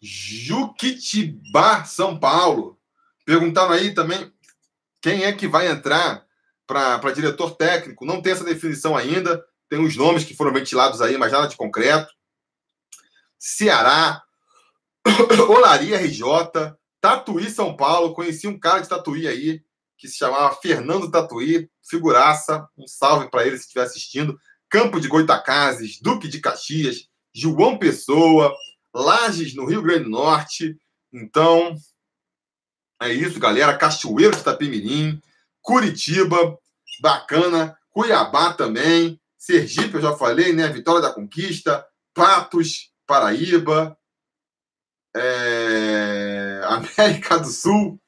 [0.00, 2.78] Juquitibá, São Paulo.
[3.24, 4.32] Perguntaram aí também
[5.02, 6.24] quem é que vai entrar
[6.64, 8.04] para diretor técnico.
[8.04, 9.44] Não tem essa definição ainda.
[9.68, 12.14] Tem os nomes que foram ventilados aí, mas nada de concreto.
[13.36, 14.22] Ceará,
[15.48, 16.22] Olaria RJ,
[17.00, 18.14] Tatuí São Paulo.
[18.14, 19.65] Conheci um cara de Tatuí aí
[19.96, 24.38] que se chamava Fernando Tatuí, figuraça, um salve para ele se estiver assistindo.
[24.68, 28.54] Campo de Goitacazes, Duque de Caxias, João Pessoa,
[28.94, 30.76] Lages, no Rio Grande do Norte.
[31.12, 31.74] Então,
[33.00, 33.76] é isso, galera.
[33.76, 35.20] Cachoeiro de Itapemirim,
[35.60, 36.58] Curitiba,
[37.00, 37.76] bacana.
[37.90, 39.20] Cuiabá também.
[39.38, 40.68] Sergipe, eu já falei, né?
[40.68, 41.86] Vitória da Conquista.
[42.14, 43.96] Patos, Paraíba,
[45.14, 46.60] é...
[46.98, 48.00] América do Sul.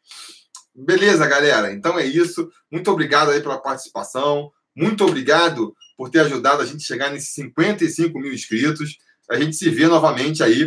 [0.81, 1.73] Beleza, galera?
[1.73, 2.49] Então é isso.
[2.71, 4.53] Muito obrigado aí pela participação.
[4.77, 8.97] Muito obrigado por ter ajudado a gente chegar nesses 55 mil inscritos.
[9.29, 10.67] A gente se vê novamente aí.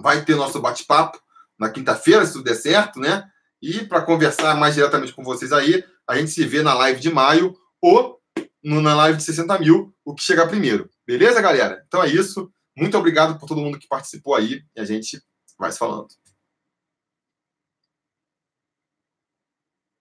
[0.00, 1.20] Vai ter nosso bate-papo
[1.58, 3.28] na quinta-feira, se tudo der certo, né?
[3.60, 7.10] E para conversar mais diretamente com vocês aí, a gente se vê na live de
[7.10, 8.18] maio ou
[8.64, 10.88] na live de 60 mil, o que chegar primeiro.
[11.06, 11.84] Beleza, galera?
[11.86, 12.50] Então é isso.
[12.74, 15.22] Muito obrigado por todo mundo que participou aí e a gente
[15.58, 16.08] vai se falando.